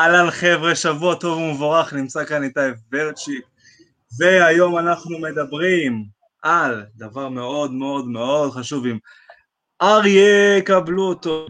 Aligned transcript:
אהלן 0.00 0.30
חבר'ה, 0.30 0.74
שבוע 0.74 1.14
טוב 1.14 1.38
ומבורך, 1.38 1.92
נמצא 1.92 2.24
כאן 2.24 2.42
איתי 2.42 2.60
ורצ'י, 2.92 3.40
והיום 4.18 4.78
אנחנו 4.78 5.18
מדברים 5.18 6.04
על 6.42 6.86
דבר 6.96 7.28
מאוד 7.28 7.72
מאוד 7.72 8.06
מאוד 8.08 8.52
חשוב 8.52 8.86
עם 8.86 8.98
אריה, 9.82 10.62
קבלו 10.62 11.02
אותו. 11.02 11.46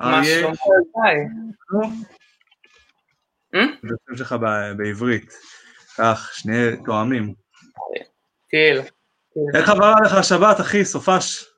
אריה, 0.00 0.40
זה 3.52 3.94
השם 4.10 4.16
שלך 4.16 4.34
בעברית, 4.76 5.32
כך, 5.98 6.30
שני 6.34 6.76
תואמים. 6.84 7.34
טיל. 8.50 8.80
איך 9.54 9.68
עברה 9.68 9.94
לך 10.04 10.14
השבת, 10.14 10.60
אחי, 10.60 10.84
סופש? 10.84 11.51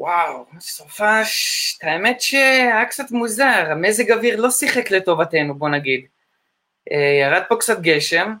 וואו, 0.00 0.44
סופש, 0.60 1.78
האמת 1.82 2.20
שהיה 2.20 2.84
קצת 2.84 3.10
מוזר, 3.10 3.66
המזג 3.70 4.12
אוויר 4.12 4.40
לא 4.40 4.50
שיחק 4.50 4.90
לטובתנו, 4.90 5.54
בוא 5.54 5.68
נגיד. 5.68 6.06
אה, 6.92 7.18
ירד 7.22 7.42
פה 7.48 7.56
קצת 7.56 7.80
גשם, 7.80 8.34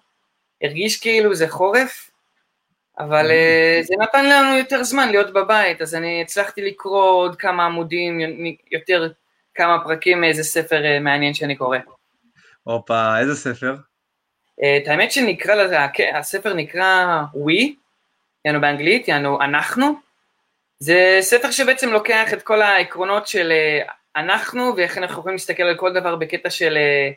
הרגיש 0.62 1.00
כאילו 1.00 1.34
זה 1.34 1.48
חורף, 1.48 2.10
אבל 2.98 3.30
אה, 3.30 3.80
זה 3.82 3.94
נתן 4.00 4.28
לנו 4.28 4.58
יותר 4.58 4.84
זמן 4.84 5.08
להיות 5.08 5.32
בבית, 5.32 5.82
אז 5.82 5.94
אני 5.94 6.22
הצלחתי 6.22 6.62
לקרוא 6.62 7.10
עוד 7.10 7.36
כמה 7.36 7.66
עמודים, 7.66 8.20
יותר 8.70 9.12
כמה 9.54 9.84
פרקים 9.84 10.20
מאיזה 10.20 10.44
ספר 10.44 10.84
אה, 10.84 11.00
מעניין 11.00 11.34
שאני 11.34 11.56
קורא. 11.56 11.78
הופה, 12.62 13.18
איזה 13.18 13.36
ספר? 13.36 13.74
את 14.58 14.88
האמת 14.88 15.12
שנקרא 15.12 15.54
לזה, 15.54 15.76
הספר 16.14 16.54
נקרא 16.54 17.22
We, 17.34 17.66
יענו 18.44 18.60
באנגלית, 18.60 19.08
יענו 19.08 19.42
אנחנו, 19.42 20.09
זה 20.82 21.18
ספר 21.20 21.50
שבעצם 21.50 21.88
לוקח 21.88 22.32
את 22.32 22.42
כל 22.42 22.62
העקרונות 22.62 23.26
של 23.26 23.52
אה, 23.52 23.92
אנחנו 24.16 24.72
ואיך 24.76 24.98
אנחנו 24.98 25.18
יכולים 25.18 25.34
להסתכל 25.34 25.62
על 25.62 25.76
כל 25.76 25.92
דבר 25.92 26.16
בקטע 26.16 26.50
של, 26.50 26.76
אה, 26.76 27.10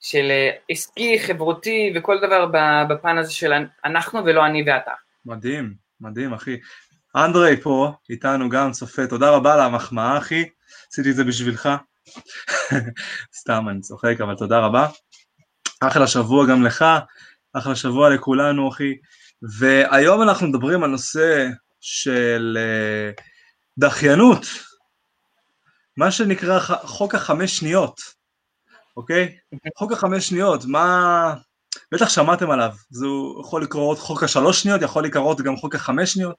של 0.00 0.30
אה, 0.30 0.50
עסקי, 0.68 1.18
חברותי 1.26 1.92
וכל 1.96 2.18
דבר 2.18 2.46
בפן 2.88 3.18
הזה 3.18 3.32
של 3.32 3.52
אנחנו 3.84 4.24
ולא 4.24 4.46
אני 4.46 4.64
ואתה. 4.66 4.90
מדהים, 5.26 5.74
מדהים 6.00 6.32
אחי. 6.32 6.56
אנדרי 7.16 7.60
פה 7.60 7.92
איתנו 8.10 8.48
גם 8.48 8.72
צופה, 8.72 9.06
תודה 9.06 9.30
רבה 9.30 9.54
על 9.54 9.60
המחמאה 9.60 10.18
אחי, 10.18 10.48
עשיתי 10.92 11.10
את 11.10 11.16
זה 11.16 11.24
בשבילך. 11.24 11.68
סתם 13.40 13.68
אני 13.68 13.80
צוחק 13.80 14.16
אבל 14.20 14.34
תודה 14.34 14.58
רבה. 14.58 14.86
אחלה 15.80 16.06
שבוע 16.06 16.46
גם 16.46 16.62
לך, 16.62 16.84
אחלה 17.52 17.76
שבוע 17.76 18.10
לכולנו 18.10 18.68
אחי. 18.68 18.94
והיום 19.58 20.22
אנחנו 20.22 20.46
מדברים 20.46 20.84
על 20.84 20.90
נושא 20.90 21.48
של 21.80 22.58
אה, 22.60 23.10
דחיינות, 23.78 24.46
מה 25.96 26.10
שנקרא 26.10 26.58
חוק 26.82 27.14
החמש 27.14 27.58
שניות, 27.58 28.00
אוקיי? 28.96 29.36
חוק 29.78 29.92
החמש 29.92 30.28
שניות, 30.28 30.64
מה... 30.64 31.34
בטח 31.92 32.08
שמעתם 32.08 32.50
עליו, 32.50 32.70
זה 32.90 33.06
יכול 33.40 33.62
לקרות 33.62 33.98
חוק 33.98 34.22
השלוש 34.22 34.62
שניות, 34.62 34.82
יכול 34.82 35.04
לקרות 35.04 35.40
גם 35.40 35.56
חוק 35.56 35.74
החמש 35.74 36.12
שניות, 36.12 36.36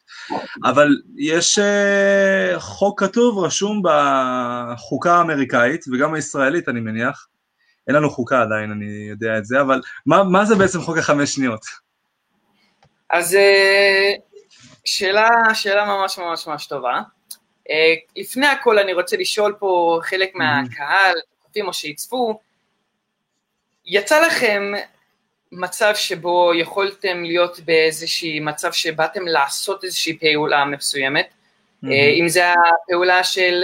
אבל 0.66 0.88
יש 1.18 1.60
uh, 1.60 2.60
חוק 2.60 3.04
כתוב, 3.04 3.46
רשום 3.46 3.82
בחוקה 3.84 5.16
האמריקאית, 5.16 5.86
וגם 5.94 6.14
הישראלית 6.14 6.70
אני 6.70 6.80
מניח, 6.80 7.28
אין 7.88 7.96
לנו 7.96 8.10
חוקה 8.10 8.42
עדיין, 8.42 8.72
אני 8.72 9.08
יודע 9.10 9.38
את 9.38 9.46
זה, 9.46 9.62
אבל 9.62 9.82
מה, 10.06 10.24
מה 10.24 10.46
זה 10.46 10.56
בעצם 10.56 10.82
חוק 10.82 10.98
החמש 10.98 11.36
שניות? 11.36 11.66
אז 13.10 13.36
אה, 13.36 14.14
שאלה, 14.86 15.30
שאלה 15.54 15.86
ממש 15.86 16.18
ממש 16.18 16.48
ממש 16.48 16.68
טובה. 16.68 17.02
Uh, 17.68 17.74
לפני 18.16 18.48
הכל 18.48 18.80
אני 18.80 18.94
רוצה 18.94 19.18
לשאול 19.18 19.56
פה 19.60 20.00
חלק 20.04 20.36
מהקהל, 20.36 21.16
או 21.66 21.74
שיצפו, 21.74 22.40
יצא 23.86 24.28
לכם 24.28 24.74
מצב 25.52 25.92
שבו 25.96 26.52
יכולתם 26.56 27.24
להיות 27.24 27.60
באיזשהי 27.60 28.40
מצב 28.40 28.72
שבאתם 28.72 29.28
לעשות 29.28 29.84
איזושהי 29.84 30.18
פעולה 30.18 30.66
מסוימת, 30.66 31.28
mm-hmm. 31.28 31.88
אם 32.20 32.28
זה 32.28 32.44
הפעולה 32.54 33.24
של 33.24 33.64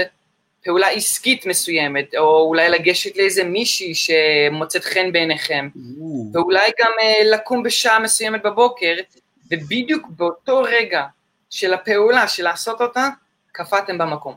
פעולה 0.63 0.87
עסקית 0.87 1.45
מסוימת, 1.45 2.15
או 2.15 2.41
אולי 2.47 2.69
לגשת 2.69 3.17
לאיזה 3.17 3.43
מישהי 3.43 3.93
שמוצאת 3.95 4.83
חן 4.83 5.11
בעיניכם, 5.11 5.69
mm-hmm. 5.75 6.37
ואולי 6.37 6.71
גם 6.79 6.91
uh, 6.99 7.25
לקום 7.25 7.63
בשעה 7.63 7.99
מסוימת 7.99 8.43
בבוקר, 8.43 8.95
ובדיוק 9.51 10.07
באותו 10.09 10.61
רגע 10.61 11.05
של 11.49 11.73
הפעולה, 11.73 12.27
של 12.27 12.43
לעשות 12.43 12.81
אותה, 12.81 13.09
קפאתם 13.51 13.97
במקום. 13.97 14.35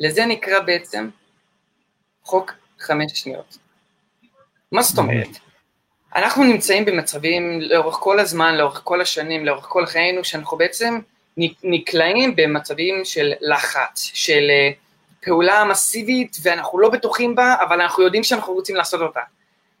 לזה 0.00 0.26
נקרא 0.26 0.60
בעצם 0.60 1.08
חוק 2.22 2.52
חמש 2.78 3.12
שניות. 3.14 3.58
מה 4.72 4.82
זאת 4.82 4.98
אומרת? 4.98 5.28
אנחנו 6.16 6.44
נמצאים 6.44 6.84
במצבים 6.84 7.60
לאורך 7.60 7.94
כל 7.94 8.20
הזמן, 8.20 8.54
לאורך 8.54 8.80
כל 8.84 9.00
השנים, 9.00 9.46
לאורך 9.46 9.64
כל 9.68 9.86
חיינו, 9.86 10.24
שאנחנו 10.24 10.56
בעצם 10.56 10.98
נקלעים 11.64 12.36
במצבים 12.36 13.04
של 13.04 13.32
לחץ, 13.40 14.10
של 14.14 14.46
אה, 14.50 14.70
פעולה 15.22 15.64
מסיבית, 15.64 16.36
ואנחנו 16.42 16.78
לא 16.78 16.88
בטוחים 16.88 17.34
בה, 17.34 17.54
אבל 17.68 17.80
אנחנו 17.80 18.02
יודעים 18.02 18.24
שאנחנו 18.24 18.52
רוצים 18.52 18.76
לעשות 18.76 19.00
אותה. 19.00 19.20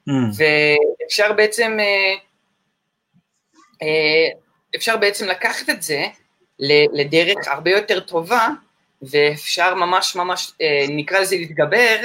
Mm. 0.08 0.12
ואפשר 1.02 1.32
בעצם 1.32 1.76
אה, 1.80 2.14
אפשר 4.76 4.96
בעצם 4.96 5.26
לקחת 5.26 5.70
את 5.70 5.82
זה 5.82 6.06
לדרך 6.92 7.36
הרבה 7.46 7.70
יותר 7.70 8.00
טובה, 8.00 8.48
ואפשר 9.02 9.74
ממש 9.74 10.16
ממש, 10.16 10.52
אה, 10.60 10.84
נקרא 10.88 11.18
לזה 11.18 11.36
להתגבר, 11.36 11.96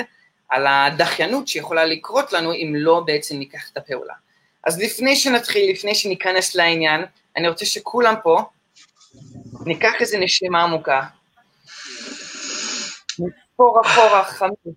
על 0.49 0.67
הדחיינות 0.67 1.47
שיכולה 1.47 1.85
לקרות 1.85 2.33
לנו 2.33 2.53
אם 2.53 2.73
לא 2.77 3.03
בעצם 3.05 3.37
ניקח 3.37 3.69
את 3.71 3.77
הפעולה. 3.77 4.13
אז 4.63 4.81
לפני 4.81 5.15
שנתחיל, 5.15 5.71
לפני 5.71 5.95
שניכנס 5.95 6.55
לעניין, 6.55 7.05
אני 7.37 7.49
רוצה 7.49 7.65
שכולם 7.65 8.15
פה 8.23 8.41
ניקח 9.65 9.93
איזה 9.99 10.17
נשימה 10.17 10.63
עמוקה, 10.63 11.01
נספור 13.19 13.81
אחורה 13.81 14.23
חמש, 14.23 14.75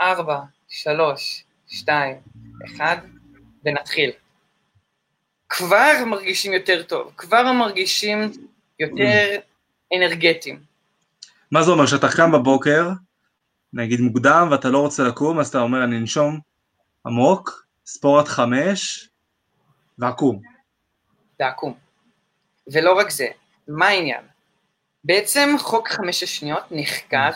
ארבע, 0.00 0.38
שלוש, 0.68 1.44
שתיים, 1.68 2.16
אחד, 2.66 2.96
ונתחיל. 3.64 4.10
כבר 5.56 6.04
מרגישים 6.06 6.52
יותר 6.52 6.82
טוב, 6.82 7.12
כבר 7.16 7.52
מרגישים 7.52 8.32
יותר 8.80 9.38
אנרגטיים. 9.96 10.60
מה 11.50 11.62
זה 11.62 11.70
אומר, 11.70 11.86
שאתה 11.86 12.08
קם 12.16 12.32
בבוקר, 12.32 12.88
נגיד 13.72 14.00
מוקדם, 14.00 14.48
ואתה 14.50 14.68
לא 14.68 14.78
רוצה 14.78 15.02
לקום, 15.02 15.40
אז 15.40 15.48
אתה 15.48 15.60
אומר, 15.60 15.84
אני 15.84 15.98
אנשום 15.98 16.40
עמוק, 17.06 17.66
ספור 17.86 18.18
עד 18.18 18.28
חמש, 18.28 19.08
ועקום. 19.98 20.40
ועקום. 21.40 21.74
ולא 22.72 22.92
רק 22.92 23.10
זה, 23.10 23.26
מה 23.68 23.86
העניין? 23.86 24.22
בעצם 25.04 25.54
חוק 25.58 25.88
חמש 25.88 26.22
השניות 26.22 26.64
נחקר 26.70 27.30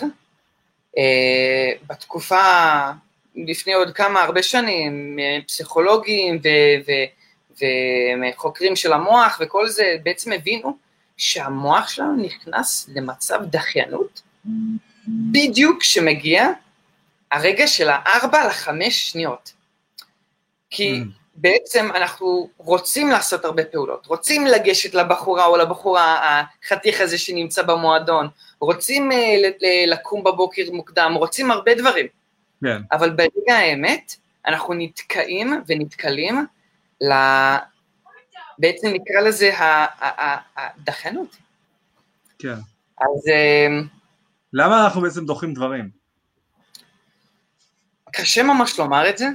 אה, 0.99 1.73
בתקופה, 1.87 2.91
לפני 3.37 3.73
עוד 3.73 3.95
כמה, 3.95 4.23
הרבה 4.23 4.43
שנים, 4.43 5.19
פסיכולוגים 5.47 6.37
ו- 6.37 6.89
ו- 6.89 7.18
וחוקרים 7.61 8.77
של 8.77 8.93
המוח 8.93 9.39
וכל 9.41 9.69
זה, 9.69 9.97
בעצם 10.03 10.33
הבינו 10.33 10.77
שהמוח 11.17 11.89
שלנו 11.89 12.17
נכנס 12.17 12.89
למצב 12.95 13.41
דחיינות 13.45 14.23
בדיוק 15.09 15.81
כשמגיע 15.81 16.49
הרגע 17.33 17.67
של 17.67 17.89
הארבע 17.91 18.47
לחמש 18.47 19.11
שניות. 19.11 19.53
כי 20.71 21.01
mm. 21.01 21.05
בעצם 21.35 21.89
אנחנו 21.95 22.49
רוצים 22.57 23.11
לעשות 23.11 23.45
הרבה 23.45 23.65
פעולות, 23.65 24.07
רוצים 24.07 24.47
לגשת 24.47 24.95
לבחורה 24.95 25.47
או 25.47 25.57
לבחורה 25.57 26.41
החתיך 26.65 27.01
הזה 27.01 27.19
שנמצא 27.19 27.63
במועדון, 27.63 28.29
רוצים 28.61 29.13
אה, 29.13 29.37
לקום 29.87 30.25
בבוקר 30.25 30.63
מוקדם, 30.73 31.13
רוצים 31.17 31.51
הרבה 31.51 31.75
דברים. 31.75 32.07
Yeah. 32.07 32.67
כן. 32.67 32.83
אבל 32.93 33.11
ברגע 33.11 33.55
האמת, 33.55 34.15
אנחנו 34.47 34.75
נתקעים 34.75 35.63
ונתקלים 35.67 36.47
ל... 37.01 37.13
בעצם 38.59 38.89
נקרא 38.89 39.21
לזה 39.21 39.51
הדחיינות. 40.57 41.37
כן. 42.39 42.55
אז... 43.01 43.29
אמ, 43.29 43.87
למה 44.53 44.85
אנחנו 44.85 45.01
בעצם 45.01 45.27
דוחים 45.27 45.55
דברים? 45.55 45.91
קשה 48.13 48.43
ממש 48.43 48.79
לומר 48.79 49.09
את 49.09 49.19
זה, 49.19 49.27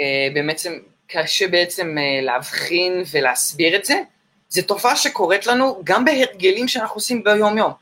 אה, 0.00 0.42
בעצם 0.46 0.72
קשה 1.06 1.48
בעצם 1.48 1.96
אה, 1.98 2.20
להבחין 2.22 3.02
ולהסביר 3.10 3.76
את 3.76 3.84
זה, 3.84 4.02
זו 4.48 4.62
תופעה 4.62 4.96
שקורית 4.96 5.46
לנו 5.46 5.80
גם 5.84 6.04
בהרגלים 6.04 6.68
שאנחנו 6.68 6.94
עושים 6.94 7.24
ביום-יום, 7.24 7.72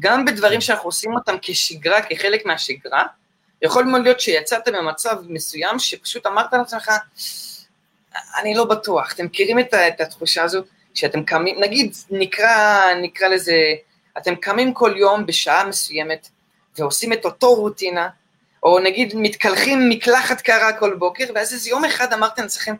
גם 0.00 0.24
בדברים. 0.24 0.60
שאנחנו 0.60 0.88
עושים 0.88 1.14
אותם 1.14 1.36
כשגרה, 1.42 2.02
כחלק 2.02 2.46
מהשגרה, 2.46 3.02
יכול 3.62 3.84
מאוד 3.84 4.02
להיות 4.02 4.20
שיצאת 4.20 4.68
במצב 4.68 5.16
מסוים 5.28 5.78
שפשוט 5.78 6.26
אמרת 6.26 6.52
לעצמך, 6.52 6.90
אני 8.38 8.54
לא 8.54 8.64
בטוח. 8.64 9.12
אתם 9.12 9.24
מכירים 9.24 9.58
את, 9.58 9.74
את 9.74 10.00
התחושה 10.00 10.42
הזו 10.42 10.62
שאתם 10.94 11.24
קמים, 11.24 11.60
נגיד, 11.60 11.94
נקרא, 12.10 12.80
נקרא 13.02 13.28
לזה, 13.28 13.56
אתם 14.18 14.34
קמים 14.34 14.74
כל 14.74 14.94
יום 14.96 15.26
בשעה 15.26 15.66
מסוימת, 15.68 16.28
ועושים 16.78 17.12
את 17.12 17.24
אותו 17.24 17.54
רוטינה, 17.54 18.08
או 18.62 18.78
נגיד 18.78 19.12
מתקלחים 19.16 19.88
מקלחת 19.88 20.40
קרה 20.40 20.72
כל 20.72 20.94
בוקר, 20.94 21.24
ואז 21.34 21.52
איזה 21.52 21.70
יום 21.70 21.84
אחד 21.84 22.12
אמרתם 22.12 22.42
לעצמכם, 22.42 22.74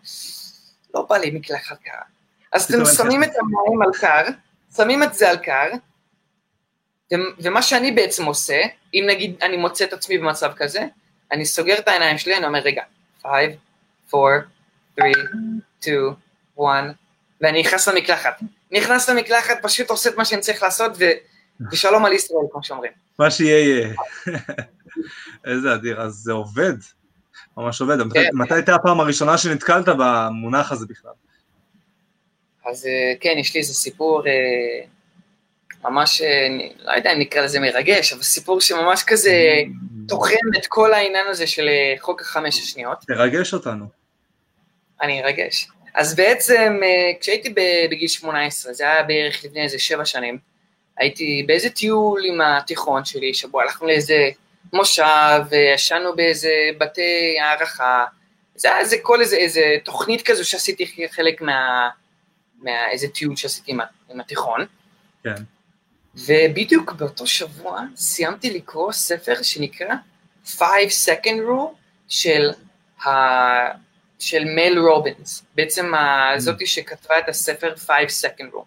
לא 0.94 1.06
בא 1.08 1.16
לי 1.16 1.30
מקלחת 1.30 1.76
קרה. 1.84 2.02
אז 2.52 2.64
אתם 2.64 2.84
שמים 2.96 3.24
את 3.24 3.30
המים 3.38 3.82
על 3.82 3.90
קר, 4.00 4.24
שמים 4.76 5.02
את 5.02 5.14
זה 5.14 5.30
על 5.30 5.36
קר, 5.36 5.70
ומה 7.38 7.62
שאני 7.62 7.92
בעצם 7.92 8.24
עושה, 8.24 8.62
אם 8.94 9.04
נגיד 9.08 9.36
אני 9.42 9.56
מוצא 9.56 9.84
את 9.84 9.92
עצמי 9.92 10.18
במצב 10.18 10.52
כזה, 10.56 10.86
אני 11.32 11.46
סוגר 11.46 11.78
את 11.78 11.88
העיניים 11.88 12.18
שלי, 12.18 12.36
אני 12.36 12.46
אומר, 12.46 12.58
רגע, 12.58 12.82
5, 13.22 13.32
4, 14.14 14.38
3, 15.00 15.12
2, 15.80 16.14
1, 16.58 16.94
ואני 17.40 17.60
נכנס 17.60 17.88
למקלחת. 17.88 18.40
נכנס 18.72 19.08
למקלחת, 19.08 19.58
פשוט 19.62 19.90
עושה 19.90 20.10
את 20.10 20.16
מה 20.16 20.24
שאני 20.24 20.40
צריך 20.40 20.62
לעשות, 20.62 20.92
ו... 20.98 21.04
ושלום 21.72 22.04
על 22.04 22.12
ישראל, 22.12 22.46
כמו 22.52 22.64
שאומרים. 22.64 22.92
מה 23.18 23.30
שיהיה 23.30 23.58
יהיה. 23.58 23.94
איזה 25.50 25.74
אדיר, 25.74 26.00
אז 26.00 26.12
זה 26.12 26.32
עובד, 26.32 26.74
ממש 27.56 27.80
עובד. 27.80 27.96
כן. 28.12 28.28
מתי 28.32 28.54
הייתה 28.54 28.74
הפעם 28.74 29.00
הראשונה 29.00 29.38
שנתקלת 29.38 29.88
במונח 29.98 30.72
הזה 30.72 30.86
בכלל? 30.88 31.12
אז 32.70 32.86
אה, 32.86 33.14
כן, 33.20 33.34
יש 33.38 33.54
לי 33.54 33.60
איזה 33.60 33.74
סיפור 33.74 34.22
אה, 34.26 34.84
ממש, 35.84 36.22
אה, 36.22 36.48
לא 36.84 36.92
יודע 36.92 37.12
אם 37.12 37.18
נקרא 37.18 37.42
לזה 37.42 37.60
מרגש, 37.60 38.12
אבל 38.12 38.22
סיפור 38.22 38.60
שממש 38.60 39.04
כזה 39.06 39.36
תוחם 40.08 40.34
את 40.58 40.66
כל 40.66 40.94
העניין 40.94 41.26
הזה 41.28 41.46
של 41.46 41.68
חוק 42.00 42.20
החמש 42.20 42.58
השניות. 42.58 42.98
תרגש 43.06 43.54
אותנו. 43.54 44.01
אני 45.02 45.22
ארגש. 45.22 45.68
אז 45.94 46.16
בעצם, 46.16 46.80
כשהייתי 47.20 47.54
בגיל 47.90 48.08
18, 48.08 48.72
זה 48.72 48.84
היה 48.84 49.02
בערך 49.02 49.44
לפני 49.44 49.62
איזה 49.62 49.78
שבע 49.78 50.04
שנים, 50.04 50.38
הייתי 50.98 51.44
באיזה 51.46 51.70
טיול 51.70 52.22
עם 52.24 52.40
התיכון 52.40 53.04
שלי, 53.04 53.34
שבו 53.34 53.60
הלכנו 53.60 53.86
לאיזה 53.86 54.30
מושב, 54.72 55.40
ישנו 55.74 56.16
באיזה 56.16 56.52
בתי 56.78 57.36
הערכה, 57.40 58.04
זה 58.54 58.68
היה 58.68 58.78
איזה 58.78 58.96
כל 59.02 59.20
איזה, 59.20 59.36
איזה 59.36 59.76
תוכנית 59.84 60.22
כזו 60.22 60.48
שעשיתי 60.48 61.08
חלק 61.10 61.40
מה... 61.40 61.88
מאיזה 62.62 63.08
טיול 63.08 63.36
שעשיתי 63.36 63.72
עם, 63.72 63.80
עם 64.10 64.20
התיכון. 64.20 64.66
כן. 65.24 65.42
ובדיוק 66.14 66.92
באותו 66.92 67.26
שבוע 67.26 67.80
סיימתי 67.96 68.50
לקרוא 68.50 68.92
ספר 68.92 69.42
שנקרא 69.42 69.94
Five 70.46 70.90
Second 71.06 71.38
Rule 71.48 71.74
של, 72.08 72.50
ה... 73.04 73.08
של 74.22 74.44
מל 74.44 74.78
רובינס, 74.78 75.44
בעצם 75.54 75.94
mm. 75.94 76.38
זאתי 76.38 76.66
שכתבה 76.66 77.18
את 77.18 77.28
הספר 77.28 77.74
Five 77.86 78.08
Second 78.22 78.54
Rule. 78.54 78.66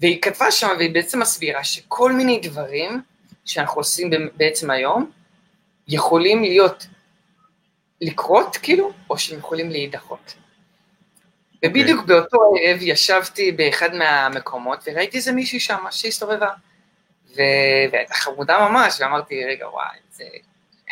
והיא 0.00 0.22
כתבה 0.22 0.50
שם, 0.50 0.68
והיא 0.78 0.94
בעצם 0.94 1.20
מסבירה 1.20 1.64
שכל 1.64 2.12
מיני 2.12 2.40
דברים 2.42 3.02
שאנחנו 3.44 3.80
עושים 3.80 4.10
בעצם 4.36 4.70
היום, 4.70 5.10
יכולים 5.88 6.42
להיות, 6.42 6.86
לקרות 8.00 8.56
כאילו, 8.56 8.92
או 9.10 9.18
שהם 9.18 9.38
יכולים 9.38 9.70
להידחות. 9.70 10.34
ובדיוק 11.64 11.98
okay. 11.98 12.02
אוקיי. 12.02 12.16
באותו 12.16 12.38
ערב 12.62 12.78
ישבתי 12.82 13.52
באחד 13.52 13.94
מהמקומות 13.94 14.78
וראיתי 14.86 15.16
איזה 15.16 15.32
מישהי 15.32 15.60
שם 15.60 15.84
שהסתובבה. 15.90 16.48
והייתה 17.36 18.14
חמודה 18.14 18.68
ממש, 18.68 19.00
ואמרתי, 19.00 19.44
רגע, 19.44 19.68
וואי, 19.68 19.96
זה... 20.12 20.24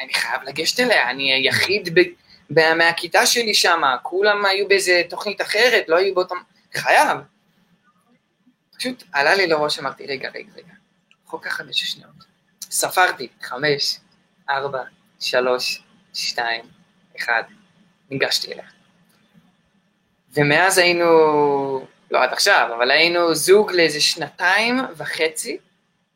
אני 0.05 0.15
חייב 0.15 0.43
לגשת 0.43 0.81
אליה, 0.81 1.11
אני 1.11 1.33
היחיד 1.33 1.99
ב... 1.99 2.01
מהכיתה 2.79 3.27
שלי 3.27 3.55
שם, 3.55 3.83
כולם 4.03 4.45
היו 4.45 4.69
באיזה 4.69 5.03
תוכנית 5.09 5.41
אחרת, 5.41 5.89
לא 5.89 5.97
היו 5.97 6.15
באותם... 6.15 6.37
חייב. 6.75 7.19
פשוט 8.79 9.03
עלה 9.13 9.35
לי 9.35 9.47
לראש, 9.47 9.79
אמרתי, 9.79 10.07
רגע, 10.07 10.31
רגע, 10.35 10.53
רגע, 10.57 10.73
חוק 11.27 11.47
החמש 11.47 11.81
שניות. 11.81 12.11
ספרתי, 12.63 13.29
חמש, 13.43 13.99
ארבע, 14.51 14.83
שלוש, 15.21 15.83
שתיים, 16.15 16.65
אחד, 17.19 17.43
ניגשתי 18.11 18.53
אליה. 18.53 18.65
ומאז 20.35 20.79
היינו, 20.79 21.07
לא 22.11 22.23
עד 22.23 22.33
עכשיו, 22.33 22.71
אבל 22.77 22.91
היינו 22.91 23.35
זוג 23.35 23.73
לאיזה 23.73 24.01
שנתיים 24.01 24.81
וחצי. 24.97 25.59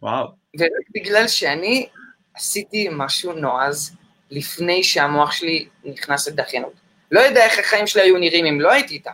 וואו. 0.03 0.27
ורק 0.59 0.89
בגלל 0.95 1.29
שאני 1.29 1.89
עשיתי 2.35 2.89
משהו 2.93 3.33
נועז 3.33 3.97
לפני 4.31 4.85
שהמוח 4.85 5.33
שלי 5.33 5.69
נכנס 5.85 6.29
לדחיינות. 6.29 6.73
לא 7.11 7.21
יודע 7.21 7.45
איך 7.45 7.59
החיים 7.59 7.87
שלי 7.87 8.03
היו 8.03 8.19
נראים 8.19 8.47
אם 8.47 8.61
לא 8.61 8.73
הייתי 8.73 8.95
איתה, 8.95 9.11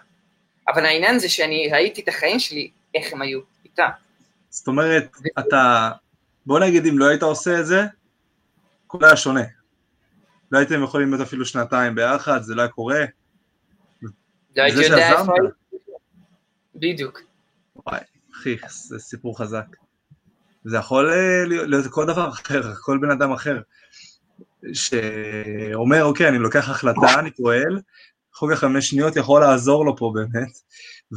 אבל 0.69 0.87
העניין 0.87 1.19
זה 1.19 1.29
שאני 1.29 1.69
ראיתי 1.73 2.01
את 2.01 2.09
החיים 2.09 2.39
שלי, 2.39 2.71
איך 2.95 3.13
הם 3.13 3.23
היו 3.23 3.41
איתה. 3.65 3.89
זאת 4.51 4.67
אומרת. 4.67 5.17
אתה, 5.39 5.91
בוא 6.47 6.61
נגיד 6.61 6.87
אם 6.87 6.99
לא 6.99 7.09
היית 7.09 7.23
עושה 7.23 7.61
את 7.61 7.67
זה, 7.67 7.83
הכל 8.87 9.05
היה 9.05 9.17
שונה. 9.17 9.45
לא 10.53 10.59
הייתם 10.59 10.83
יכולים 10.83 11.11
להיות 11.11 11.27
אפילו 11.27 11.47
שנתיים 11.47 11.95
ביחד, 11.95 12.43
זה 12.43 12.55
לא 12.55 12.63
היה 12.63 12.69
קורה. 12.69 13.05
לא 14.57 14.63
הייתי 14.63 14.83
יודע 14.83 15.21
איפה. 15.21 15.33
בדיוק. 16.75 17.21
וואי, 17.77 18.01
אחי, 18.35 18.57
זה 18.69 18.99
סיפור 18.99 19.39
חזק. 19.39 19.67
זה 20.65 20.77
יכול 20.77 21.11
אה, 21.11 21.45
להיות 21.67 21.87
כל 21.91 22.07
דבר 22.07 22.29
אחר, 22.29 22.63
כל 22.85 22.99
בן 23.03 23.11
אדם 23.11 23.33
אחר, 23.33 23.61
שאומר, 24.73 26.05
אוקיי, 26.05 26.29
אני 26.29 26.39
לוקח 26.39 26.69
החלטה, 26.69 27.19
אני 27.19 27.31
פועל, 27.31 27.81
חוק 28.35 28.53
החמש 28.53 28.91
שניות 28.91 29.17
יכול 29.17 29.41
לעזור 29.41 29.85
לו 29.85 29.97
פה 29.97 30.13
באמת, 30.15 30.53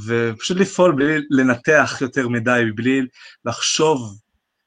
ופשוט 0.08 0.58
לפעול 0.58 0.96
בלי 0.96 1.22
לנתח 1.30 1.98
יותר 2.02 2.28
מדי, 2.28 2.64
בלי 2.76 3.02
לחשוב, 3.46 4.20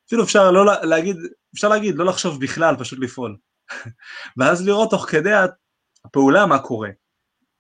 אפילו 0.07 0.25
אפשר 0.25 0.51
לא 0.51 0.65
להגיד, 0.83 1.17
אפשר 1.55 1.69
להגיד, 1.69 1.97
לא 1.97 2.05
לחשוב 2.05 2.41
בכלל, 2.41 2.77
פשוט 2.79 2.99
לפעול. 2.99 3.37
ואז 4.37 4.67
לראות 4.67 4.91
תוך 4.91 5.07
כדי 5.11 5.33
הפעולה 6.05 6.47
מה 6.47 6.59
קורה. 6.59 6.91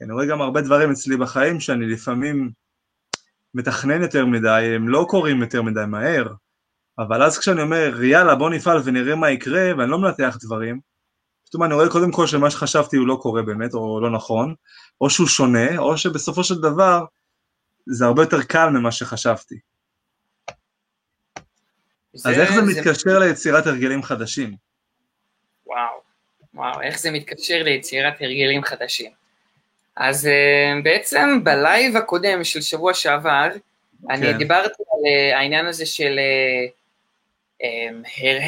אני 0.02 0.12
רואה 0.12 0.26
גם 0.26 0.40
הרבה 0.40 0.60
דברים 0.60 0.90
אצלי 0.90 1.16
בחיים 1.16 1.60
שאני 1.60 1.86
לפעמים 1.86 2.50
מתכנן 3.54 4.02
יותר 4.02 4.26
מדי, 4.26 4.72
הם 4.76 4.88
לא 4.88 5.06
קורים 5.08 5.40
יותר 5.40 5.62
מדי 5.62 5.84
מהר, 5.88 6.26
אבל 6.98 7.22
אז 7.22 7.38
כשאני 7.38 7.62
אומר, 7.62 8.02
יאללה, 8.02 8.34
בוא 8.34 8.50
נפעל 8.50 8.80
ונראה 8.84 9.14
מה 9.14 9.30
יקרה, 9.30 9.70
ואני 9.78 9.90
לא 9.90 9.98
מנתח 9.98 10.36
דברים, 10.40 10.80
פתאום 11.48 11.62
אני 11.64 11.74
רואה 11.74 11.90
קודם 11.90 12.12
כל 12.12 12.26
שמה 12.26 12.50
שחשבתי 12.50 12.96
הוא 12.96 13.06
לא 13.06 13.18
קורה 13.22 13.42
באמת, 13.42 13.74
או 13.74 14.00
לא 14.00 14.10
נכון, 14.10 14.54
או 15.00 15.10
שהוא 15.10 15.26
שונה, 15.26 15.78
או 15.78 15.98
שבסופו 15.98 16.44
של 16.44 16.54
דבר 16.60 17.04
זה 17.86 18.04
הרבה 18.04 18.22
יותר 18.22 18.42
קל 18.42 18.68
ממה 18.68 18.92
שחשבתי. 18.92 19.54
זה, 22.12 22.28
אז 22.30 22.38
איך 22.38 22.52
זה, 22.52 22.60
זה 22.60 22.80
מתקשר 22.80 23.18
ליצירת 23.18 23.66
הרגלים 23.66 24.02
חדשים? 24.02 24.56
וואו, 25.66 26.00
וואו, 26.54 26.82
איך 26.82 26.98
זה 26.98 27.10
מתקשר 27.10 27.62
ליצירת 27.62 28.20
הרגלים 28.20 28.62
חדשים? 28.64 29.10
אז 29.96 30.24
uh, 30.24 30.84
בעצם 30.84 31.44
בלייב 31.44 31.96
הקודם 31.96 32.44
של 32.44 32.60
שבוע 32.60 32.94
שעבר, 32.94 33.48
כן. 33.50 34.10
אני 34.10 34.32
דיברתי 34.32 34.68
על 34.68 35.32
uh, 35.32 35.36
העניין 35.36 35.66
הזה 35.66 35.86
של 35.86 36.18
הר, 36.18 36.77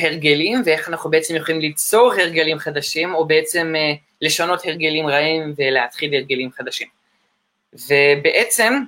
הרגלים, 0.02 0.62
ואיך 0.64 0.88
אנחנו 0.88 1.10
בעצם 1.10 1.36
יכולים 1.36 1.60
ליצור 1.60 2.12
הרגלים 2.12 2.58
חדשים, 2.58 3.14
או 3.14 3.26
בעצם 3.26 3.74
uh, 3.76 3.98
לשנות 4.22 4.64
הרגלים 4.64 5.06
רעים 5.06 5.54
ולהתחיל 5.56 6.14
הרגלים 6.14 6.50
חדשים. 6.52 6.88
ובעצם, 7.72 8.82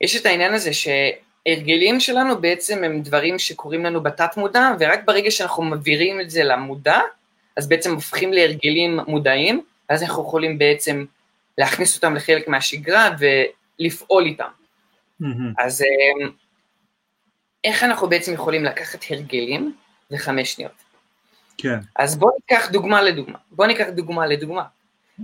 יש 0.00 0.16
את 0.16 0.26
העניין 0.26 0.54
הזה 0.54 0.70
שהרגלים 0.72 2.00
שלנו 2.00 2.40
בעצם 2.40 2.84
הם 2.84 3.02
דברים 3.02 3.38
שקורים 3.38 3.84
לנו 3.84 4.02
בתת 4.02 4.36
מודע, 4.36 4.70
ורק 4.80 5.00
ברגע 5.04 5.30
שאנחנו 5.30 5.62
מעבירים 5.62 6.20
את 6.20 6.30
זה 6.30 6.44
למודע, 6.44 7.00
אז 7.56 7.68
בעצם 7.68 7.94
הופכים 7.94 8.32
להרגלים 8.32 9.00
מודעים, 9.06 9.62
אז 9.88 10.02
אנחנו 10.02 10.22
יכולים 10.22 10.58
בעצם 10.58 11.04
להכניס 11.58 11.96
אותם 11.96 12.14
לחלק 12.14 12.48
מהשגרה 12.48 13.10
ולפעול 13.18 14.26
איתם. 14.26 14.48
Mm-hmm. 15.22 15.24
אז 15.58 15.82
אמ, 15.82 16.30
איך 17.66 17.84
אנחנו 17.84 18.08
בעצם 18.08 18.32
יכולים 18.32 18.64
לקחת 18.64 19.04
הרגלים 19.10 19.74
לחמש 20.10 20.52
שניות? 20.52 20.72
כן. 21.58 21.78
אז 21.96 22.18
בואו 22.18 22.32
ניקח 22.40 22.70
דוגמה 22.70 23.02
לדוגמה. 23.02 23.38
בואו 23.50 23.68
ניקח 23.68 23.86
דוגמה 23.88 24.26
לדוגמה. 24.26 24.62
Uh, 25.18 25.22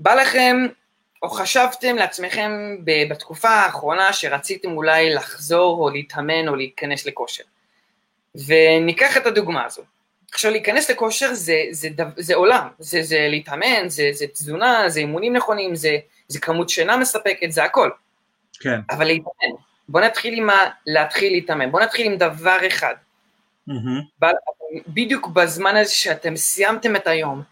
בא 0.00 0.14
לכם, 0.14 0.56
או 1.22 1.30
חשבתם 1.30 1.96
לעצמכם 1.96 2.76
בתקופה 2.84 3.48
האחרונה 3.48 4.12
שרציתם 4.12 4.70
אולי 4.70 5.14
לחזור 5.14 5.84
או 5.84 5.90
להתאמן 5.90 6.48
או 6.48 6.56
להיכנס 6.56 7.06
לכושר. 7.06 7.44
וניקח 8.46 9.16
את 9.16 9.26
הדוגמה 9.26 9.64
הזו. 9.64 9.82
עכשיו 10.32 10.50
להיכנס 10.50 10.90
לכושר 10.90 11.34
זה, 11.34 11.62
זה, 11.70 11.88
זה, 11.96 12.04
זה 12.16 12.34
עולם, 12.34 12.68
זה, 12.78 13.02
זה 13.02 13.26
להתאמן, 13.30 13.88
זה, 13.88 14.10
זה 14.12 14.26
תזונה, 14.26 14.88
זה 14.88 15.00
אימונים 15.00 15.36
נכונים, 15.36 15.74
זה, 15.74 15.96
זה 16.28 16.40
כמות 16.40 16.68
שינה 16.68 16.96
מספקת, 16.96 17.52
זה 17.52 17.64
הכל. 17.64 17.90
כן. 18.60 18.80
אבל 18.90 19.04
להתאמן, 19.04 19.56
בוא 19.88 20.00
נתחיל 20.00 20.34
עם 20.34 20.50
ה... 20.50 20.54
להתחיל 20.86 21.32
להתאמן, 21.32 21.70
בוא 21.70 21.80
נתחיל 21.80 22.06
עם 22.06 22.16
דבר 22.16 22.58
אחד. 22.66 22.94
Mm-hmm. 23.68 24.24
בדיוק 24.88 25.26
בזמן 25.26 25.76
הזה 25.76 25.94
שאתם 25.94 26.36
סיימתם 26.36 26.96
את 26.96 27.06
היום, 27.06 27.42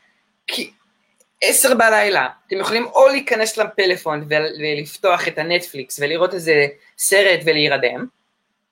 כי 0.46 0.72
עשר 1.42 1.74
בלילה, 1.74 2.28
אתם 2.46 2.56
יכולים 2.56 2.84
או 2.84 3.08
להיכנס 3.08 3.56
לפלאפון 3.56 4.28
ולפתוח 4.60 5.28
את 5.28 5.38
הנטפליקס 5.38 6.00
ולראות 6.00 6.34
איזה 6.34 6.66
סרט 6.98 7.40
ולהירדם, 7.44 8.06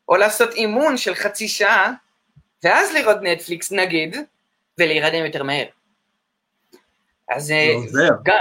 או 0.08 0.16
לעשות 0.16 0.54
אימון 0.54 0.96
של 0.96 1.14
חצי 1.14 1.48
שעה 1.48 1.92
ואז 2.64 2.94
לראות 2.94 3.16
נטפליקס 3.22 3.72
נגיד, 3.72 4.16
ולהירדם 4.78 5.24
יותר 5.24 5.42
מהר. 5.42 5.66
אז 7.30 7.50
אה, 7.50 7.74
גם, 8.22 8.38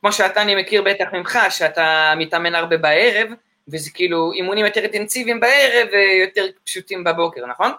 כמו 0.00 0.12
שאתה 0.12 0.42
אני 0.42 0.54
מכיר 0.54 0.82
בטח 0.82 1.04
ממך, 1.12 1.38
שאתה 1.50 2.14
מתאמן 2.16 2.54
הרבה 2.54 2.76
בערב, 2.76 3.28
וזה 3.72 3.90
כאילו 3.90 4.32
אימונים 4.32 4.66
יותר 4.66 4.80
אינטנסיביים 4.80 5.40
בערב 5.40 5.88
ויותר 5.92 6.46
פשוטים 6.64 7.04
בבוקר, 7.04 7.46
נכון? 7.46 7.70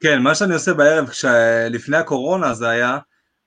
כן, 0.00 0.22
מה 0.22 0.34
שאני 0.34 0.54
עושה 0.54 0.74
בערב, 0.74 1.08
לפני 1.70 1.96
הקורונה 1.96 2.54
זה 2.54 2.68
היה, 2.68 2.98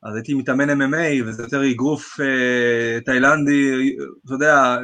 אז 0.04 0.16
הייתי 0.16 0.34
מתאמן 0.34 0.82
MMA, 0.82 1.24
וזה 1.26 1.44
יותר 1.44 1.72
אגרוף 1.72 2.20
אה, 2.20 3.00
תאילנדי, 3.06 3.96
אתה 4.26 4.34
יודע, 4.34 4.78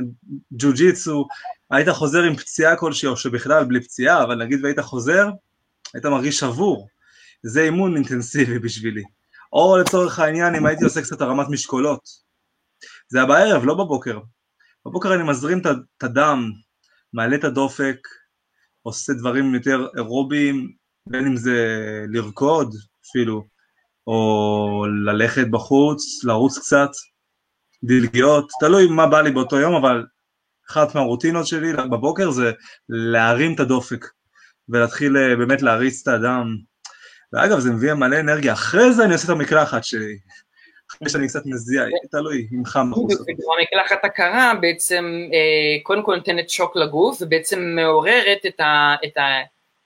ג'ו-ג'יצו, 0.51 1.27
היית 1.71 1.89
חוזר 1.89 2.23
עם 2.23 2.35
פציעה 2.35 2.75
כלשהי, 2.75 3.07
או 3.07 3.17
שבכלל 3.17 3.63
בלי 3.63 3.81
פציעה, 3.81 4.23
אבל 4.23 4.43
נגיד 4.43 4.63
והיית 4.63 4.79
חוזר, 4.79 5.29
היית 5.93 6.05
מרגיש 6.05 6.39
שבור. 6.39 6.87
זה 7.43 7.61
אימון 7.61 7.95
אינטנסיבי 7.95 8.59
בשבילי. 8.59 9.03
או 9.53 9.77
לצורך 9.77 10.19
העניין, 10.19 10.55
אם 10.55 10.65
הייתי 10.65 10.83
עושה 10.83 11.01
קצת 11.01 11.21
הרמת 11.21 11.49
משקולות. 11.49 12.01
זה 13.07 13.17
היה 13.17 13.27
בערב, 13.27 13.65
לא 13.65 13.73
בבוקר. 13.73 14.19
בבוקר 14.85 15.13
אני 15.13 15.23
מזרים 15.23 15.61
את 15.97 16.03
הדם, 16.03 16.51
מעלה 17.13 17.35
את 17.35 17.43
הדופק, 17.43 17.97
עושה 18.81 19.13
דברים 19.13 19.55
יותר 19.55 19.87
אירוביים, 19.97 20.71
בין 21.09 21.25
אם 21.25 21.35
זה 21.35 21.57
לרקוד 22.07 22.75
אפילו, 23.09 23.47
או 24.07 24.85
ללכת 25.05 25.47
בחוץ, 25.51 26.23
לרוץ 26.23 26.57
קצת, 26.57 26.89
דלגיות, 27.83 28.51
תלוי 28.59 28.87
מה 28.87 29.07
בא 29.07 29.21
לי 29.21 29.31
באותו 29.31 29.59
יום, 29.59 29.75
אבל 29.75 30.05
אחת 30.71 30.95
מהרוטינות 30.95 31.47
שלי 31.47 31.73
בבוקר 31.73 32.31
זה 32.31 32.51
להרים 32.89 33.55
את 33.55 33.59
הדופק, 33.59 34.05
ולהתחיל 34.69 35.17
אה, 35.17 35.35
באמת 35.35 35.61
להריץ 35.61 36.01
את 36.01 36.13
הדם. 36.13 36.55
ואגב, 37.33 37.59
זה 37.59 37.71
מביא 37.71 37.93
מלא 37.93 38.19
אנרגיה. 38.19 38.53
אחרי 38.53 38.93
זה 38.93 39.05
אני 39.05 39.13
עושה 39.13 39.25
את 39.25 39.29
המקלחת 39.29 39.83
שלי. 39.83 40.17
אחרי 40.91 41.09
שאני 41.09 41.27
קצת 41.27 41.45
מזיע, 41.45 41.83
תלוי 42.11 42.47
אם 42.53 42.65
חם 42.65 42.91
בחוץ. 42.91 43.11
המקלחת 43.59 44.05
הקרה 44.05 44.53
בעצם 44.61 45.27
אה, 45.33 45.83
קודם 45.83 46.03
כל 46.03 46.15
נותנת 46.15 46.49
שוק 46.49 46.75
לגוף, 46.75 47.21
ובעצם 47.21 47.61
מעוררת 47.75 48.45
את 48.45 48.59
ה... 48.59 48.95
את 49.05 49.17
ה 49.17 49.23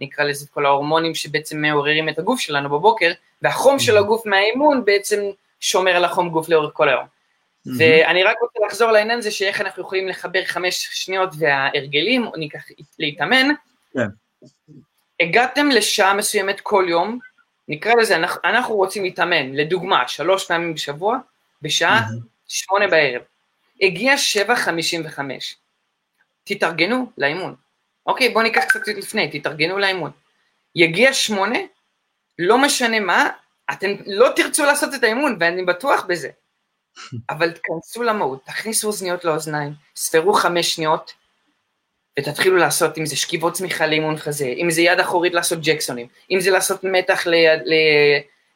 נקרא 0.01 0.25
לזה 0.25 0.46
את 0.46 0.50
כל 0.50 0.66
ההורמונים 0.66 1.16
שבעצם 1.16 1.62
מעוררים 1.62 2.10
את 2.10 2.20
הגוף 2.20 2.39
שלנו 2.39 2.70
בבוקר, 2.70 3.12
והחום 3.42 3.80
של 3.80 3.98
הגוף 3.98 4.25
מהאימון 4.25 4.86
בעצם 4.86 5.24
שומר 5.60 5.92
על 5.92 6.06
החום 6.06 6.30
גוף 6.30 6.50
לאורך 6.50 6.74
כל 6.74 6.89
היום. 6.89 7.06
ואני 7.77 8.24
רק 8.24 8.38
רוצה 8.42 8.60
לחזור 8.68 8.92
לעניין 8.92 9.20
הזה 9.20 9.32
שאיך 9.32 9.62
אנחנו 9.62 9.84
יכולים 9.84 10.08
לחבר 10.08 10.46
חמש 10.46 10.89
שניות 10.92 11.30
וההרגלים, 11.38 12.27
או 12.27 12.32
ניקח 12.38 12.63
להתאמן. 13.00 13.48
כן. 13.94 14.08
הגעתם 15.20 15.70
לשעה 15.70 16.13
מסוימת 16.13 16.60
כל 16.60 16.86
יום, 16.89 17.20
נקרא 17.68 17.94
לזה, 17.94 18.16
אנחנו, 18.16 18.42
אנחנו 18.44 18.76
רוצים 18.76 19.04
להתאמן, 19.04 19.54
לדוגמה, 19.54 20.08
שלוש 20.08 20.48
פעמים 20.48 20.74
בשבוע, 20.74 21.18
בשעה 21.62 22.02
שמונה 22.48 22.88
בערב. 22.88 23.22
הגיע 23.82 24.18
שבע 24.18 24.56
חמישים 24.56 25.02
וחמש. 25.06 25.56
תתארגנו 26.44 27.12
לאימון. 27.18 27.56
אוקיי, 28.06 28.30
בואו 28.30 28.44
ניקח 28.44 28.64
קצת 28.64 28.88
לפני, 28.88 29.40
תתארגנו 29.40 29.78
לאימון. 29.78 30.12
יגיע 30.76 31.14
שמונה, 31.14 31.60
לא 32.40 32.58
משנה 32.58 33.00
מה, 33.00 33.30
אתם 33.72 33.88
לא 34.06 34.30
תרצו 34.36 34.66
לעשות 34.66 34.94
את 34.94 35.04
האימון, 35.04 35.38
ואני 35.40 35.64
בטוח 35.64 36.06
בזה. 36.06 36.30
אבל 37.30 37.52
תכנסו 37.52 38.04
למהות, 38.04 38.46
תכניסו 38.46 38.88
אוזניות 38.88 39.26
לאוזניים, 39.26 39.74
ספרו 39.96 40.34
חמש 40.34 40.76
שניות, 40.76 41.14
ותתחילו 42.20 42.58
לעשות, 42.58 42.98
אם 42.98 43.06
זה 43.06 43.16
שכיבות 43.16 43.54
צמיחה 43.54 43.88
לאימון 43.88 44.18
חזה, 44.18 44.46
אם 44.46 44.72
זה 44.72 44.82
יד 44.82 45.00
אחורית 45.00 45.34
לעשות 45.34 45.60
ג'קסונים, 45.62 46.08
אם 46.32 46.42
זה 46.42 46.52
לעשות 46.52 46.84
מתח 46.84 47.28
ליד, 47.28 47.62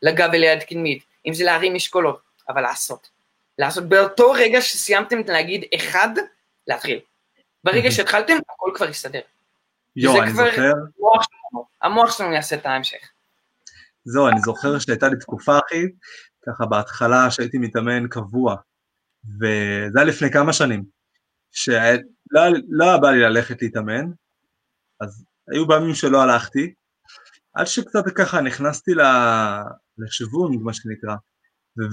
לגב 0.01 0.29
וליד 0.33 0.63
קדמית, 0.63 1.03
אם 1.27 1.33
זה 1.33 1.43
להרים 1.43 1.73
משקולות, 1.73 2.21
אבל 2.49 2.61
לעשות. 2.61 3.09
לעשות 3.59 3.89
באותו 3.89 4.31
רגע 4.31 4.61
שסיימתם 4.61 5.17
להגיד 5.27 5.65
אחד, 5.75 6.09
להתחיל. 6.67 6.99
ברגע 7.63 7.91
שהתחלתם, 7.91 8.33
הכל 8.53 8.71
כבר 8.75 8.89
יסתדר. 8.89 9.21
יו, 9.95 10.21
אני 10.21 10.31
זוכר... 10.31 10.71
המוח 10.97 11.23
שלנו, 11.23 11.65
המוח 11.81 12.17
שלנו 12.17 12.33
יעשה 12.33 12.55
את 12.55 12.65
ההמשך. 12.65 13.11
זהו, 14.05 14.27
אני 14.27 14.39
זוכר 14.39 14.79
שהייתה 14.79 15.09
לי 15.09 15.15
תקופה, 15.19 15.57
אחי, 15.67 15.83
ככה 16.47 16.65
בהתחלה 16.65 17.31
שהייתי 17.31 17.57
מתאמן 17.57 18.07
קבוע, 18.07 18.55
וזה 19.39 19.99
היה 19.99 20.05
לפני 20.05 20.31
כמה 20.31 20.53
שנים, 20.53 20.83
שלא 21.51 22.41
לא 22.69 22.83
היה 22.83 22.97
בא 22.97 23.11
לי 23.11 23.19
ללכת 23.19 23.61
להתאמן, 23.61 24.05
אז 25.01 25.25
היו 25.51 25.67
פעמים 25.67 25.95
שלא 25.95 26.21
הלכתי, 26.21 26.73
עד 27.53 27.65
שקצת 27.65 28.03
ככה 28.15 28.41
נכנסתי 28.41 28.91
לשוונג, 29.97 30.61
מה 30.61 30.73
שנקרא, 30.73 31.15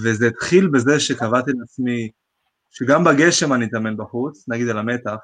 וזה 0.05 0.27
התחיל 0.27 0.69
בזה 0.69 1.00
שקבעתי 1.00 1.50
לעצמי 1.61 2.11
שגם 2.71 3.05
בגשם 3.05 3.53
אני 3.53 3.65
אתאמן 3.65 3.97
בחוץ, 3.97 4.49
נגיד 4.49 4.69
על 4.69 4.79
המתח, 4.79 5.17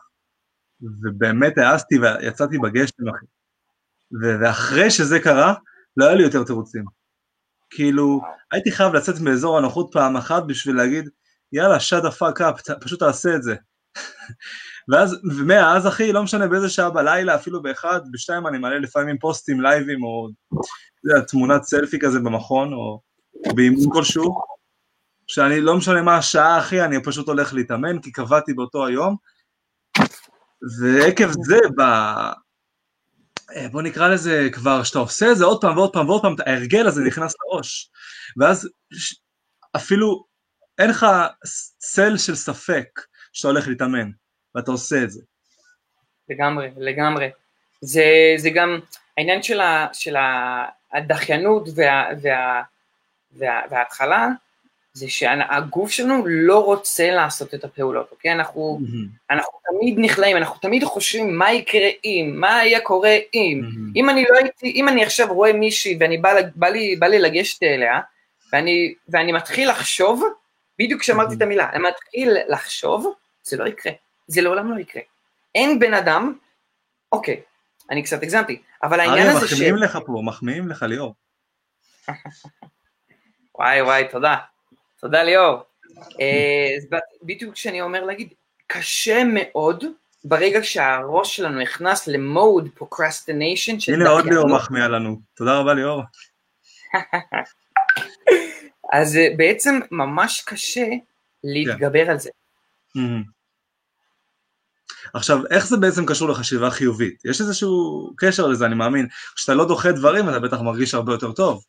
ובאמת 0.80 1.58
העזתי 1.58 1.98
ויצאתי 1.98 2.58
בגשם, 2.58 3.08
אחי. 3.08 3.26
ואחרי 4.22 4.90
שזה 4.90 5.20
קרה, 5.20 5.54
לא 5.96 6.04
היה 6.04 6.14
לי 6.14 6.22
יותר 6.22 6.44
תירוצים. 6.44 6.84
כאילו, 7.70 8.20
הייתי 8.52 8.72
חייב 8.72 8.94
לצאת 8.94 9.14
מאזור 9.20 9.58
הנוחות 9.58 9.90
פעם 9.92 10.16
אחת 10.16 10.42
בשביל 10.46 10.76
להגיד, 10.76 11.08
יאללה, 11.52 11.76
shut 11.76 12.04
the 12.04 12.12
fuck 12.18 12.40
up, 12.40 12.80
פשוט 12.80 13.00
תעשה 13.00 13.36
את 13.36 13.42
זה. 13.42 13.54
ואז, 14.88 15.16
ומאז 15.38 15.86
אחי, 15.86 16.12
לא 16.12 16.22
משנה 16.22 16.48
באיזה 16.48 16.68
שעה 16.68 16.90
בלילה, 16.90 17.34
אפילו 17.34 17.62
באחד, 17.62 18.00
בשתיים 18.12 18.46
אני 18.46 18.58
מעלה 18.58 18.78
לפעמים 18.78 19.18
פוסטים 19.18 19.60
לייבים, 19.60 20.04
או 20.04 20.28
יודע, 21.04 21.20
תמונת 21.20 21.62
סלפי 21.62 21.98
כזה 22.00 22.18
במכון, 22.18 22.72
או 22.72 23.00
באימון 23.54 23.92
כלשהו, 23.92 24.34
שאני 25.26 25.60
לא 25.60 25.76
משנה 25.76 26.02
מה 26.02 26.16
השעה 26.16 26.58
אחי, 26.58 26.84
אני 26.84 27.02
פשוט 27.02 27.28
הולך 27.28 27.54
להתאמן, 27.54 28.00
כי 28.00 28.12
קבעתי 28.12 28.54
באותו 28.54 28.86
היום, 28.86 29.16
ועקב 30.80 31.28
זה, 31.42 31.58
ב... 31.76 31.80
אה, 33.56 33.68
בוא 33.72 33.82
נקרא 33.82 34.08
לזה 34.08 34.48
כבר, 34.52 34.82
שאתה 34.82 34.98
עושה 34.98 35.30
את 35.32 35.36
זה 35.36 35.44
עוד 35.44 35.60
פעם 35.60 35.76
ועוד 35.76 35.92
פעם 35.92 36.08
ועוד 36.08 36.22
פעם, 36.22 36.34
ההרגל 36.46 36.86
הזה 36.86 37.02
נכנס 37.02 37.34
לראש, 37.40 37.90
ואז 38.36 38.68
אפילו 39.76 40.24
אין 40.78 40.90
לך 40.90 41.06
צל 41.78 42.16
של 42.16 42.34
ספק 42.34 43.00
שאתה 43.34 43.48
הולך 43.48 43.68
להתאמן, 43.68 44.10
ואתה 44.54 44.70
עושה 44.70 45.02
את 45.02 45.10
זה. 45.10 45.22
לגמרי, 46.28 46.68
לגמרי. 46.76 47.28
זה, 47.80 48.34
זה 48.36 48.50
גם 48.50 48.80
העניין 49.18 49.42
של, 49.42 49.60
ה, 49.60 49.86
של 49.92 50.16
הדחיינות 50.92 51.68
וה, 51.74 52.04
וה, 52.22 52.62
וה, 53.32 53.60
וההתחלה, 53.70 54.28
זה 54.92 55.08
שהגוף 55.08 55.90
שלנו 55.90 56.26
לא 56.26 56.64
רוצה 56.64 57.10
לעשות 57.10 57.54
את 57.54 57.64
הפעולות, 57.64 58.08
אוקיי? 58.10 58.32
אנחנו, 58.32 58.80
mm-hmm. 58.82 59.34
אנחנו 59.34 59.52
תמיד 59.70 59.94
נכלאים, 59.98 60.36
אנחנו 60.36 60.60
תמיד 60.60 60.84
חושבים 60.84 61.38
מה 61.38 61.52
יקרה 61.52 61.88
אם, 62.04 62.32
מה 62.34 62.56
היה 62.56 62.80
קורה 62.80 63.16
אם. 63.34 63.60
Mm-hmm. 63.62 63.92
אם 63.96 64.10
אני 64.10 64.24
לא 64.30 64.36
הייתי, 64.36 64.72
אם 64.76 64.88
אני 64.88 65.04
עכשיו 65.04 65.34
רואה 65.34 65.52
מישהי 65.52 65.96
ואני 66.00 66.18
בא, 66.18 66.34
בא, 66.54 66.68
לי, 66.68 66.96
בא 66.96 67.06
לי 67.06 67.18
לגשת 67.18 67.62
אליה, 67.62 68.00
ואני, 68.52 68.94
ואני 69.08 69.32
מתחיל 69.32 69.70
לחשוב, 69.70 70.22
בדיוק 70.78 71.00
כשאמרתי 71.00 71.32
mm-hmm. 71.32 71.36
את 71.36 71.42
המילה, 71.42 71.70
אני 71.72 71.82
מתחיל 71.82 72.36
לחשוב, 72.48 73.14
זה 73.44 73.56
לא 73.56 73.64
יקרה, 73.64 73.92
זה 74.26 74.40
לעולם 74.40 74.74
לא 74.74 74.80
יקרה. 74.80 75.02
אין 75.54 75.78
בן 75.78 75.94
אדם, 75.94 76.34
אוקיי, 77.12 77.40
אני 77.90 78.02
קצת 78.02 78.22
הגזמתי, 78.22 78.62
אבל 78.82 79.00
העניין 79.00 79.28
הזה 79.28 79.48
ש... 79.48 79.52
מחמיאים 79.52 79.76
לך 79.76 79.98
פה, 80.06 80.22
מחמיאים 80.24 80.68
לך 80.68 80.82
ליאור. 80.82 81.14
וואי 83.58 83.82
וואי, 83.82 84.08
תודה. 84.10 84.36
תודה 85.00 85.22
ליאור. 85.22 85.62
אה, 86.20 86.98
בדיוק 87.22 87.54
כשאני 87.54 87.80
אומר 87.80 88.04
להגיד, 88.04 88.34
קשה 88.66 89.22
מאוד 89.24 89.84
ברגע 90.24 90.58
שהראש 90.62 91.36
שלנו 91.36 91.60
נכנס 91.60 92.06
למוד 92.06 92.68
procrastination. 92.74 93.92
הנה 93.92 94.08
עוד 94.08 94.26
ליאור 94.26 94.48
מחמיאה 94.48 94.88
לנו, 94.88 95.20
תודה 95.34 95.58
רבה 95.58 95.74
ליאור. 95.74 96.02
אז 98.92 99.16
אה, 99.16 99.28
בעצם 99.36 99.80
ממש 99.90 100.42
קשה 100.46 100.86
להתגבר 101.44 102.10
על 102.10 102.18
זה. 102.18 102.30
עכשיו, 105.14 105.38
איך 105.50 105.66
זה 105.66 105.76
בעצם 105.76 106.06
קשור 106.06 106.28
לחשיבה 106.28 106.70
חיובית? 106.70 107.24
יש 107.24 107.40
איזשהו 107.40 108.10
קשר 108.16 108.46
לזה, 108.46 108.66
אני 108.66 108.74
מאמין. 108.74 109.06
כשאתה 109.36 109.54
לא 109.54 109.68
דוחה 109.68 109.92
דברים, 109.92 110.28
אתה 110.28 110.38
בטח 110.38 110.60
מרגיש 110.60 110.94
הרבה 110.94 111.12
יותר 111.12 111.32
טוב. 111.32 111.64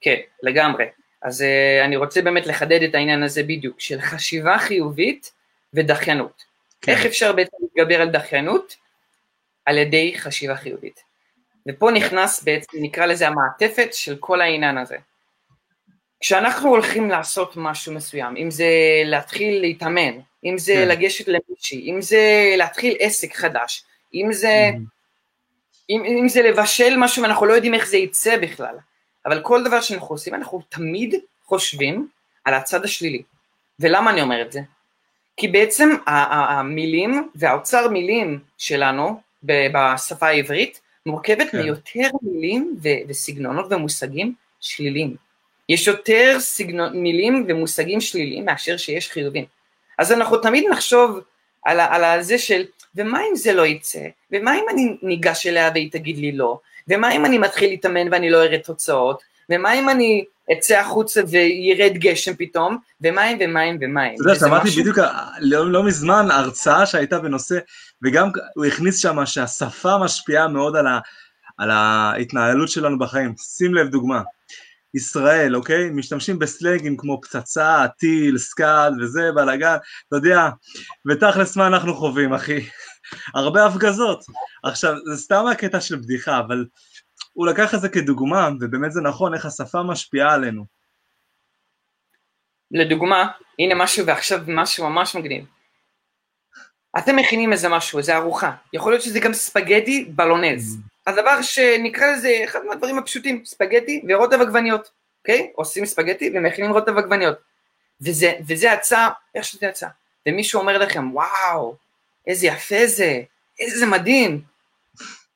כן, 0.00 0.16
לגמרי. 0.42 0.84
אז 1.22 1.40
uh, 1.40 1.84
אני 1.84 1.96
רוצה 1.96 2.22
באמת 2.22 2.46
לחדד 2.46 2.82
את 2.82 2.94
העניין 2.94 3.22
הזה 3.22 3.42
בדיוק, 3.42 3.80
של 3.80 4.00
חשיבה 4.00 4.58
חיובית 4.58 5.32
ודחיינות. 5.74 6.42
כן. 6.80 6.92
איך 6.92 7.06
אפשר 7.06 7.32
בעצם 7.32 7.56
להתגבר 7.62 8.00
על 8.00 8.10
דחיינות? 8.10 8.76
על 9.64 9.78
ידי 9.78 10.14
חשיבה 10.18 10.56
חיובית. 10.56 11.00
ופה 11.68 11.90
נכנס 11.90 12.42
בעצם, 12.42 12.72
נקרא 12.80 13.06
לזה 13.06 13.28
המעטפת 13.28 13.88
של 13.92 14.16
כל 14.20 14.40
העניין 14.40 14.78
הזה. 14.78 14.96
כשאנחנו 16.20 16.68
הולכים 16.68 17.10
לעשות 17.10 17.52
משהו 17.56 17.94
מסוים, 17.94 18.36
אם 18.36 18.50
זה 18.50 18.68
להתחיל 19.04 19.60
להתאמן, 19.60 20.18
אם 20.44 20.58
זה 20.58 20.74
כן. 20.74 20.88
לגשת 20.88 21.28
למישהי, 21.28 21.90
אם 21.90 22.02
זה 22.02 22.54
להתחיל 22.56 22.96
עסק 23.00 23.34
חדש, 23.34 23.84
אם 24.14 24.28
זה... 24.32 24.70
Mm-hmm. 24.72 24.96
אם, 25.90 26.02
אם 26.04 26.28
זה 26.28 26.42
לבשל 26.42 26.94
משהו 26.98 27.22
ואנחנו 27.22 27.46
לא 27.46 27.52
יודעים 27.52 27.74
איך 27.74 27.86
זה 27.86 27.96
יצא 27.96 28.36
בכלל, 28.36 28.76
אבל 29.26 29.42
כל 29.42 29.64
דבר 29.64 29.80
שאנחנו 29.80 30.14
עושים, 30.14 30.34
אנחנו 30.34 30.62
תמיד 30.68 31.14
חושבים 31.44 32.08
על 32.44 32.54
הצד 32.54 32.84
השלילי. 32.84 33.22
ולמה 33.80 34.10
אני 34.10 34.22
אומר 34.22 34.42
את 34.42 34.52
זה? 34.52 34.60
כי 35.36 35.48
בעצם 35.48 35.90
המילים 36.06 37.30
והאוצר 37.34 37.88
מילים 37.88 38.40
שלנו 38.58 39.20
בשפה 39.42 40.26
העברית 40.26 40.80
מורכבת 41.06 41.50
כן. 41.50 41.62
מיותר 41.62 42.08
מילים 42.22 42.76
וסגנונות 43.08 43.66
ומושגים 43.70 44.34
שליליים. 44.60 45.25
יש 45.68 45.86
יותר 45.86 46.36
סגנון, 46.40 47.02
מילים 47.02 47.44
ומושגים 47.48 48.00
שליליים 48.00 48.44
מאשר 48.44 48.76
שיש 48.76 49.10
חיובים. 49.10 49.44
אז 49.98 50.12
אנחנו 50.12 50.36
תמיד 50.36 50.64
נחשוב 50.70 51.20
על, 51.64 51.80
על 51.80 52.22
זה 52.22 52.38
של, 52.38 52.64
ומה 52.96 53.20
אם 53.30 53.36
זה 53.36 53.52
לא 53.52 53.66
יצא? 53.66 54.06
ומה 54.32 54.54
אם 54.54 54.64
אני 54.70 54.96
ניגש 55.02 55.46
אליה 55.46 55.70
והיא 55.74 55.92
תגיד 55.92 56.18
לי 56.18 56.32
לא? 56.32 56.58
ומה 56.88 57.12
אם 57.12 57.24
אני 57.24 57.38
מתחיל 57.38 57.70
להתאמן 57.70 58.12
ואני 58.12 58.30
לא 58.30 58.42
אראה 58.42 58.58
תוצאות? 58.58 59.22
ומה 59.50 59.74
אם 59.74 59.88
אני 59.88 60.24
אצא 60.52 60.78
החוצה 60.78 61.20
וירד 61.28 61.92
גשם 61.92 62.32
פתאום? 62.38 62.78
ומים 63.00 63.38
ומים 63.40 63.78
ומים. 63.80 64.14
אתה 64.14 64.22
יודע, 64.22 64.34
שמעתי 64.34 64.68
משהו... 64.68 64.80
בדיוק 64.80 64.98
לא, 65.40 65.70
לא 65.72 65.82
מזמן 65.82 66.30
הרצאה 66.30 66.86
שהייתה 66.86 67.18
בנושא, 67.18 67.58
וגם 68.02 68.28
הוא 68.54 68.64
הכניס 68.64 68.98
שם 68.98 69.26
שהשפה 69.26 69.98
משפיעה 69.98 70.48
מאוד 70.48 70.76
על, 70.76 70.86
ה, 70.86 70.98
על 71.58 71.70
ההתנהלות 71.70 72.68
שלנו 72.68 72.98
בחיים. 72.98 73.34
שים 73.36 73.74
לב 73.74 73.88
דוגמה. 73.88 74.22
ישראל, 74.96 75.56
אוקיי? 75.56 75.90
משתמשים 75.90 76.38
בסלנגים 76.38 76.96
כמו 76.96 77.20
פצצה, 77.22 77.86
טיל, 77.98 78.38
סקאד 78.38 78.92
וזה, 79.00 79.32
בלאגן, 79.34 79.76
אתה 80.08 80.16
יודע, 80.16 80.48
ותכלס 81.10 81.56
מה 81.56 81.66
אנחנו 81.66 81.94
חווים, 81.94 82.32
אחי? 82.34 82.60
הרבה 83.34 83.66
הפגזות. 83.66 84.24
עכשיו, 84.64 84.94
זה 85.12 85.22
סתם 85.22 85.46
הקטע 85.52 85.80
של 85.80 85.96
בדיחה, 85.96 86.38
אבל 86.38 86.64
הוא 87.32 87.46
לקח 87.46 87.74
את 87.74 87.80
זה 87.80 87.88
כדוגמה, 87.88 88.48
ובאמת 88.60 88.92
זה 88.92 89.00
נכון 89.00 89.34
איך 89.34 89.46
השפה 89.46 89.82
משפיעה 89.82 90.34
עלינו. 90.34 90.66
לדוגמה, 92.70 93.28
הנה 93.58 93.74
משהו 93.74 94.06
ועכשיו 94.06 94.40
משהו 94.48 94.90
ממש 94.90 95.16
מגניב. 95.16 95.44
אתם 96.98 97.16
מכינים 97.16 97.52
איזה 97.52 97.68
משהו, 97.68 97.98
איזה 97.98 98.16
ארוחה, 98.16 98.52
יכול 98.72 98.92
להיות 98.92 99.02
שזה 99.02 99.20
גם 99.20 99.32
ספגטי 99.32 100.04
בלונז. 100.14 100.76
Mm. 100.76 100.95
הדבר 101.06 101.42
שנקרא 101.42 102.06
לזה 102.06 102.40
אחד 102.44 102.64
מהדברים 102.64 102.98
הפשוטים, 102.98 103.44
ספגטי 103.44 104.02
ורוטב 104.08 104.40
עגבניות, 104.40 104.90
אוקיי? 105.20 105.50
עושים 105.54 105.86
ספגטי 105.86 106.30
ומכינים 106.34 106.72
רוטב 106.72 106.98
עגבניות. 106.98 107.38
וזה, 108.00 108.32
וזה 108.48 108.72
הצעה, 108.72 109.10
איך 109.34 109.44
שזה 109.44 109.66
יצא. 109.66 109.86
ומישהו 110.28 110.60
אומר 110.60 110.78
לכם, 110.78 111.14
וואו, 111.16 111.76
איזה 112.26 112.46
יפה 112.46 112.86
זה, 112.86 113.20
איזה 113.60 113.86
מדהים. 113.86 114.40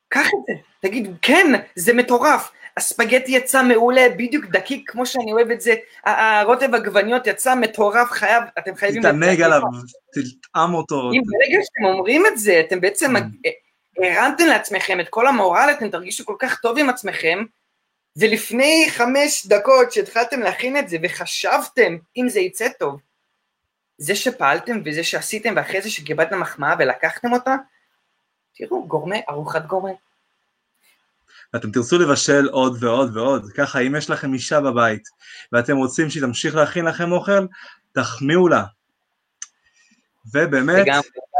קח 0.09 0.27
את 0.27 0.39
זה, 0.47 0.53
תגיד, 0.79 1.15
כן, 1.21 1.51
זה 1.75 1.93
מטורף. 1.93 2.51
הספגטי 2.77 3.31
יצא 3.31 3.63
מעולה, 3.63 4.09
בדיוק 4.17 4.45
דקיק, 4.45 4.91
כמו 4.91 5.05
שאני 5.05 5.31
אוהב 5.31 5.51
את 5.51 5.61
זה, 5.61 5.75
הרוטב 6.05 6.75
עגבניות 6.75 7.27
יצא 7.27 7.55
מטורף, 7.55 8.11
חייב, 8.11 8.43
אתם 8.59 8.75
חייבים... 8.75 9.01
תתענג 9.01 9.41
עליו, 9.41 9.61
תטעם 10.13 10.73
אותו. 10.73 11.11
אם 11.13 11.21
ברגע 11.25 11.63
שאתם 11.63 11.85
אומרים 11.85 12.25
את 12.25 12.37
זה, 12.37 12.61
אתם 12.67 12.81
בעצם 12.81 13.15
mm. 13.15 13.19
הרמתם 13.97 14.45
לעצמכם 14.45 14.99
את 14.99 15.09
כל 15.09 15.27
המורל, 15.27 15.69
אתם 15.77 15.89
תרגישו 15.89 16.25
כל 16.25 16.35
כך 16.39 16.59
טוב 16.59 16.77
עם 16.77 16.89
עצמכם, 16.89 17.45
ולפני 18.15 18.87
חמש 18.89 19.47
דקות 19.47 19.91
שהתחלתם 19.91 20.39
להכין 20.39 20.77
את 20.77 20.89
זה 20.89 20.97
וחשבתם 21.03 21.97
אם 22.17 22.29
זה 22.29 22.39
יצא 22.39 22.67
טוב, 22.79 22.99
זה 23.97 24.15
שפעלתם 24.15 24.81
וזה 24.85 25.03
שעשיתם 25.03 25.53
ואחרי 25.55 25.81
זה 25.81 25.91
שקיבלתם 25.91 26.39
מחמאה 26.39 26.75
ולקחתם 26.79 27.33
אותה, 27.33 27.55
תראו, 28.55 28.87
גורמה, 28.87 29.15
ארוחת 29.29 29.65
גורמה. 29.65 29.91
ואתם 31.53 31.71
תרצו 31.71 31.99
לבשל 31.99 32.47
עוד 32.47 32.83
ועוד 32.83 33.17
ועוד, 33.17 33.51
ככה 33.57 33.79
אם 33.79 33.95
יש 33.95 34.09
לכם 34.09 34.33
אישה 34.33 34.61
בבית 34.61 35.03
ואתם 35.51 35.77
רוצים 35.77 36.09
שהיא 36.09 36.23
תמשיך 36.23 36.55
להכין 36.55 36.85
לכם 36.85 37.11
אוכל, 37.11 37.45
תחמיאו 37.91 38.47
לה, 38.47 38.63
ובאמת, 40.33 40.85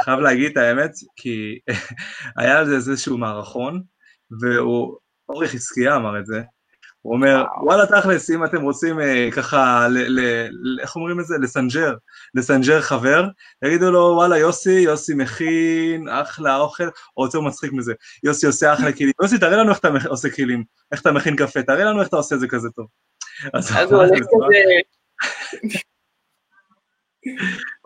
חייב 0.03 0.19
להגיד 0.19 0.51
את 0.51 0.57
האמת, 0.57 0.91
כי 1.15 1.59
היה 2.37 2.57
על 2.57 2.65
זה 2.65 2.75
איזשהו 2.75 3.17
מערכון, 3.17 3.83
והוא, 4.41 4.97
אורי 5.29 5.47
חזקיה 5.47 5.95
אמר 5.95 6.19
את 6.19 6.25
זה, 6.25 6.41
הוא 7.01 7.13
אומר, 7.13 7.45
וואלה 7.63 7.85
תכלס, 7.85 8.29
אם 8.29 8.45
אתם 8.45 8.61
רוצים 8.61 8.99
אה, 8.99 9.29
ככה, 9.31 9.87
ל, 9.87 9.97
ל, 9.97 10.19
ל, 10.51 10.79
איך 10.79 10.95
אומרים 10.95 11.19
את 11.19 11.25
זה? 11.25 11.35
לסנג'ר, 11.41 11.93
לסנג'ר 12.35 12.81
חבר, 12.81 13.27
תגידו 13.63 13.91
לו, 13.91 13.99
וואלה 13.99 14.37
יוסי, 14.37 14.71
יוסי 14.71 15.13
מכין 15.13 16.09
אחלה 16.09 16.57
אוכל, 16.57 16.89
או 17.17 17.25
יותר 17.25 17.41
מצחיק 17.41 17.71
מזה, 17.73 17.93
יוסי 18.23 18.47
עושה 18.47 18.73
אחלה 18.73 18.91
כלים, 18.97 19.11
יוסי 19.21 19.37
תראה 19.37 19.57
לנו 19.57 19.69
איך 19.69 19.79
אתה 19.79 19.89
עושה 20.07 20.29
כלים, 20.29 20.63
איך 20.91 21.01
אתה 21.01 21.11
מכין 21.11 21.35
קפה, 21.35 21.63
תראה 21.63 21.83
לנו 21.83 21.99
איך 21.99 22.07
אתה 22.07 22.15
עושה 22.15 22.35
את 22.35 22.39
זה 22.39 22.47
כזה 22.47 22.69
טוב. 22.69 22.87
אז 23.53 23.71
הוא 23.71 24.01
הולך 24.01 24.11
כזה... 24.11 24.27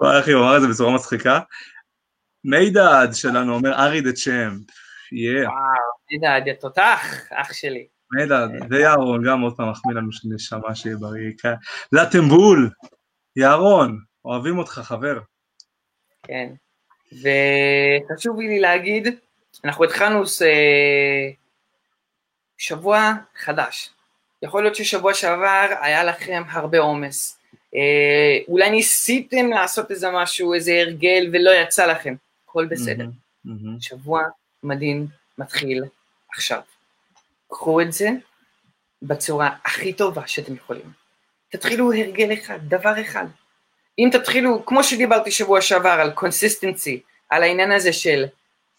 וואי 0.01 0.19
אחי, 0.19 0.31
הוא 0.31 0.41
אמר 0.41 0.57
את 0.57 0.61
זה 0.61 0.67
בצורה 0.67 0.95
מצחיקה. 0.95 1.39
מידד 2.43 3.07
שלנו 3.13 3.55
אומר 3.55 3.73
ארי 3.73 4.01
דה 4.01 4.11
צ'אמפ. 4.11 4.61
וואו, 5.45 5.55
מידד, 6.11 6.41
יא 6.45 6.53
תותח, 6.53 7.31
אח 7.31 7.53
שלי. 7.53 7.87
מידד, 8.11 8.47
וירון 8.69 9.23
גם 9.27 9.41
עוד 9.41 9.57
פעם 9.57 9.71
מחמיא 9.71 9.95
לנו 9.95 10.11
שנשמה 10.11 10.75
שיהיה 10.75 10.95
בריא. 10.95 11.31
לטמבול, 11.91 12.69
ירון, 13.35 13.99
אוהבים 14.25 14.57
אותך 14.57 14.71
חבר. 14.71 15.19
כן, 16.23 16.49
וחשוב 17.11 18.39
לי 18.39 18.59
להגיד, 18.59 19.19
אנחנו 19.65 19.83
התחלנו 19.83 20.23
שבוע 22.57 23.13
חדש. 23.37 23.89
יכול 24.41 24.63
להיות 24.63 24.75
ששבוע 24.75 25.13
שעבר 25.13 25.67
היה 25.81 26.03
לכם 26.03 26.43
הרבה 26.49 26.79
עומס. 26.79 27.34
אה, 27.75 28.37
אולי 28.47 28.69
ניסיתם 28.69 29.49
לעשות 29.49 29.91
איזה 29.91 30.07
משהו, 30.11 30.53
איזה 30.53 30.71
הרגל 30.71 31.29
ולא 31.33 31.51
יצא 31.51 31.85
לכם, 31.85 32.15
הכל 32.43 32.65
בסדר. 32.65 33.05
Mm-hmm, 33.05 33.49
mm-hmm. 33.49 33.81
שבוע 33.81 34.23
מדהים 34.63 35.07
מתחיל 35.37 35.83
עכשיו. 36.33 36.59
קחו 37.47 37.81
את 37.81 37.93
זה 37.93 38.09
בצורה 39.01 39.49
הכי 39.65 39.93
טובה 39.93 40.27
שאתם 40.27 40.55
יכולים. 40.55 40.91
תתחילו 41.49 41.93
הרגל 41.93 42.33
אחד, 42.33 42.59
דבר 42.67 43.01
אחד. 43.01 43.25
אם 43.99 44.09
תתחילו, 44.11 44.65
כמו 44.65 44.83
שדיברתי 44.83 45.31
שבוע 45.31 45.61
שעבר 45.61 45.89
על 45.89 46.11
קונסיסטנצי, 46.11 47.01
על 47.29 47.43
העניין 47.43 47.71
הזה 47.71 47.93
של 47.93 48.25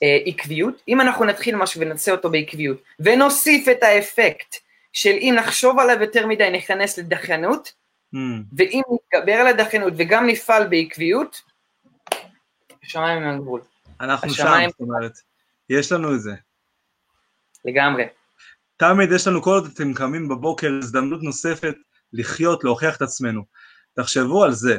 אה, 0.02 0.18
עקביות, 0.26 0.82
אם 0.88 1.00
אנחנו 1.00 1.24
נתחיל 1.24 1.56
משהו 1.56 1.80
ונעשה 1.80 2.12
אותו 2.12 2.30
בעקביות, 2.30 2.82
ונוסיף 3.00 3.68
את 3.68 3.82
האפקט 3.82 4.56
של 4.92 5.11
אם 5.20 5.35
נחשוב 5.37 5.78
עליו 5.78 6.00
יותר 6.00 6.26
מדי 6.26 6.50
נכנס 6.50 6.98
לדחיינות. 6.98 7.72
ואם 8.57 8.83
נתגבר 8.92 9.33
על 9.33 9.46
הדחיינות 9.46 9.92
וגם 9.96 10.26
נפעל 10.26 10.68
בעקביות, 10.68 11.42
השמיים 12.85 13.22
הם 13.22 13.35
הגבול. 13.35 13.61
אנחנו 14.00 14.31
שם, 14.31 14.66
זאת 14.68 14.81
אומרת, 14.81 15.12
יש 15.70 15.92
לנו 15.92 16.14
את 16.14 16.20
זה. 16.20 16.35
לגמרי. 17.64 18.05
תמיד 18.76 19.12
יש 19.12 19.26
לנו, 19.26 19.42
כל 19.42 19.50
עוד 19.50 19.70
אתם 19.74 19.94
קמים 19.94 20.29
בבוקר, 20.29 20.70
הזדמנות 20.79 21.22
נוספת 21.22 21.74
לחיות, 22.12 22.64
להוכיח 22.64 22.96
את 22.96 23.02
עצמנו. 23.02 23.42
תחשבו 23.94 24.44
על 24.44 24.52
זה, 24.52 24.79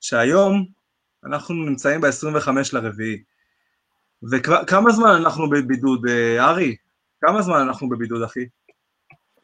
שהיום 0.00 0.66
אנחנו 1.24 1.54
נמצאים 1.54 2.00
ב-25 2.00 2.48
לרביעי, 2.72 3.22
וכמה 4.32 4.90
זמן 4.90 5.10
אנחנו 5.10 5.50
בבידוד, 5.50 6.06
אה, 6.08 6.44
ארי? 6.50 6.76
כמה 7.20 7.42
זמן 7.42 7.60
אנחנו 7.60 7.88
בבידוד, 7.88 8.22
אחי? 8.22 8.46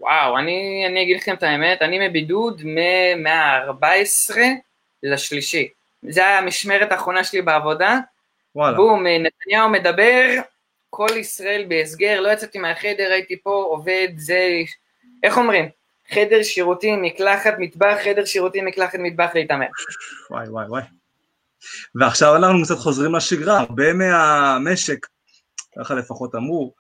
וואו, 0.01 0.39
אני, 0.39 0.85
אני 0.87 1.03
אגיד 1.03 1.17
לכם 1.17 1.35
את 1.35 1.43
האמת, 1.43 1.83
אני 1.83 2.09
מבידוד 2.09 2.63
מ-14 2.65 4.37
לשלישי. 5.03 5.69
זה 6.09 6.21
היה 6.21 6.39
המשמרת 6.39 6.93
האחרונה 6.93 7.25
שלי 7.25 7.43
בעבודה. 7.43 7.99
וואלה. 8.55 8.77
בום, 8.77 9.07
נתניהו 9.07 9.69
מדבר, 9.69 10.27
כל 10.91 11.09
ישראל 11.17 11.65
בהסגר, 11.69 12.21
לא 12.21 12.33
יצאתי 12.33 12.59
מהחדר, 12.59 13.11
הייתי 13.13 13.43
פה 13.43 13.65
עובד, 13.69 14.09
זה, 14.17 14.49
איך 15.23 15.39
אומרים? 15.39 15.69
חדר 16.11 16.43
שירותים, 16.43 17.03
מקלחת, 17.03 17.55
מטבח, 17.59 17.97
חדר 18.05 18.25
שירותים, 18.25 18.65
מקלחת, 18.65 18.99
מטבח, 18.99 19.31
להתעמר. 19.35 19.67
וואי 20.31 20.49
וואי 20.49 20.67
וואי. 20.67 20.83
ועכשיו 21.95 22.37
אנחנו 22.37 22.63
קצת 22.65 22.75
חוזרים 22.75 23.15
לשגרה, 23.15 23.59
הרבה 23.59 23.93
מהמשק, 23.93 25.07
ככה 25.79 25.95
לפחות 25.95 26.35
אמרו, 26.35 26.75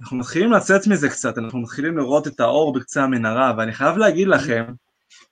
אנחנו 0.00 0.16
מתחילים 0.16 0.52
לצאת 0.52 0.86
מזה 0.86 1.08
קצת, 1.08 1.38
אנחנו 1.38 1.58
מתחילים 1.58 1.98
לראות 1.98 2.26
את 2.26 2.40
האור 2.40 2.72
בקצה 2.72 3.02
המנהרה, 3.02 3.54
ואני 3.58 3.72
חייב 3.72 3.96
להגיד 3.96 4.28
לכם 4.28 4.64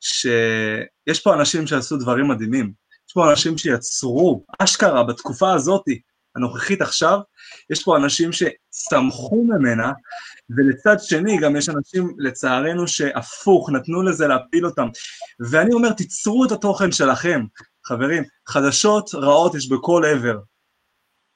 שיש 0.00 1.20
פה 1.24 1.35
אנשים 1.35 1.66
שעשו 1.66 1.96
דברים 1.96 2.29
מדהימים, 2.29 2.72
יש 3.09 3.12
פה 3.14 3.31
אנשים 3.31 3.59
שיצרו, 3.59 4.44
אשכרה, 4.59 5.05
בתקופה 5.05 5.53
הזאת, 5.53 5.85
הנוכחית 6.37 6.83
עכשיו, 6.83 7.18
יש 7.70 7.85
פה 7.85 7.96
אנשים 7.96 8.31
שצמחו 8.33 9.44
ממנה, 9.44 9.92
ולצד 10.57 10.96
שני 11.00 11.38
גם 11.38 11.57
יש 11.57 11.68
אנשים, 11.68 12.14
לצערנו, 12.18 12.88
שהפוך, 12.88 13.70
נתנו 13.70 14.03
לזה 14.03 14.27
להפיל 14.27 14.66
אותם. 14.66 14.88
ואני 15.50 15.72
אומר, 15.72 15.92
תיצרו 15.92 16.44
את 16.44 16.53
התוכן 16.53 16.92
שלכם, 16.92 17.44
חברים, 17.87 18.22
חדשות 18.48 19.11
רעות 19.14 19.55
יש 19.55 19.68
בכל 19.68 20.05
עבר. 20.05 20.38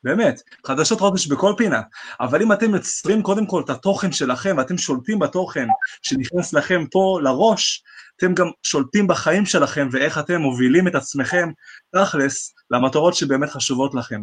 באמת, 0.09 0.41
חדשות 0.67 0.99
יש 1.15 1.29
בכל 1.29 1.55
פינה, 1.57 1.81
אבל 2.21 2.43
אם 2.43 2.53
אתם 2.53 2.75
יוצרים 2.75 3.23
קודם 3.23 3.47
כל 3.47 3.63
את 3.65 3.71
התוכן 3.71 4.13
שלכם 4.13 4.55
ואתם 4.59 4.79
שולטים 4.79 5.19
בתוכן 5.19 5.67
שנכנס 6.03 6.53
לכם 6.53 6.85
פה 6.91 7.19
לראש, 7.23 7.83
אתם 8.17 8.35
גם 8.35 8.47
שולטים 8.63 9.07
בחיים 9.07 9.47
שלכם 9.47 9.89
ואיך 9.93 10.19
אתם 10.19 10.41
מובילים 10.41 10.89
את 10.89 10.95
עצמכם 10.95 11.49
תכלס 11.97 12.55
למטרות 12.71 13.15
שבאמת 13.15 13.51
חשובות 13.51 13.95
לכם. 13.95 14.21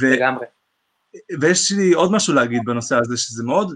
ו... 0.00 0.10
לגמרי. 0.10 0.46
ויש 1.40 1.72
לי 1.72 1.92
עוד 1.92 2.12
משהו 2.12 2.34
להגיד 2.34 2.62
בנושא 2.64 2.96
הזה, 2.96 3.16
שזה 3.16 3.44
מאוד 3.44 3.74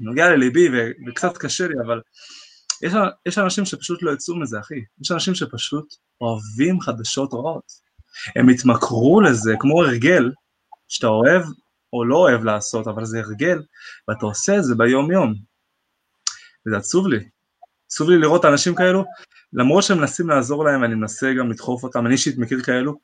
נוגע 0.00 0.28
לליבי 0.30 0.68
ו... 0.68 0.90
וקצת 1.08 1.36
קשה 1.36 1.68
לי, 1.68 1.74
אבל 1.86 2.00
יש, 2.82 2.92
יש 3.26 3.38
אנשים 3.38 3.64
שפשוט 3.64 4.02
לא 4.02 4.10
יצאו 4.10 4.36
מזה, 4.36 4.60
אחי. 4.60 4.80
יש 5.02 5.12
אנשים 5.12 5.34
שפשוט 5.34 5.94
אוהבים 6.20 6.80
חדשות 6.80 7.34
רעות. 7.34 7.86
הם 8.36 8.48
התמכרו 8.48 9.20
לזה 9.20 9.54
כמו 9.60 9.82
הרגל, 9.82 10.30
שאתה 10.88 11.06
אוהב 11.06 11.42
או 11.92 12.04
לא 12.04 12.16
אוהב 12.16 12.44
לעשות, 12.44 12.86
אבל 12.86 13.04
זה 13.04 13.18
הרגל, 13.20 13.62
ואתה 14.08 14.26
עושה 14.26 14.56
את 14.56 14.64
זה 14.64 14.74
ביום-יום. 14.74 15.34
וזה 16.66 16.76
עצוב 16.76 17.06
לי. 17.06 17.28
עצוב 17.86 18.10
לי 18.10 18.18
לראות 18.18 18.44
אנשים 18.44 18.74
כאלו, 18.74 19.04
למרות 19.52 19.84
שהם 19.84 19.98
מנסים 19.98 20.28
לעזור 20.28 20.64
להם, 20.64 20.84
אני 20.84 20.94
מנסה 20.94 21.32
גם 21.38 21.50
לדחוף 21.50 21.82
אותם, 21.84 22.06
אני 22.06 22.14
אישית 22.14 22.38
מכיר 22.38 22.62
כאלו, 22.62 22.98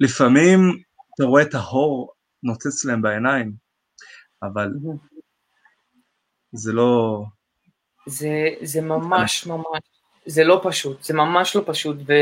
לפעמים 0.00 0.82
אתה 1.14 1.24
רואה 1.24 1.42
את 1.42 1.54
ההור 1.54 2.12
נוצץ 2.42 2.84
להם 2.84 3.02
בעיניים, 3.02 3.52
אבל 4.42 4.68
זה 6.52 6.72
לא... 6.72 7.22
זה, 8.06 8.28
זה 8.62 8.80
ממש 8.80 9.46
ממש, 9.46 9.82
זה 10.26 10.44
לא 10.44 10.60
פשוט, 10.64 11.02
זה 11.02 11.14
ממש 11.14 11.56
לא 11.56 11.62
פשוט, 11.66 11.96
ו... 12.06 12.12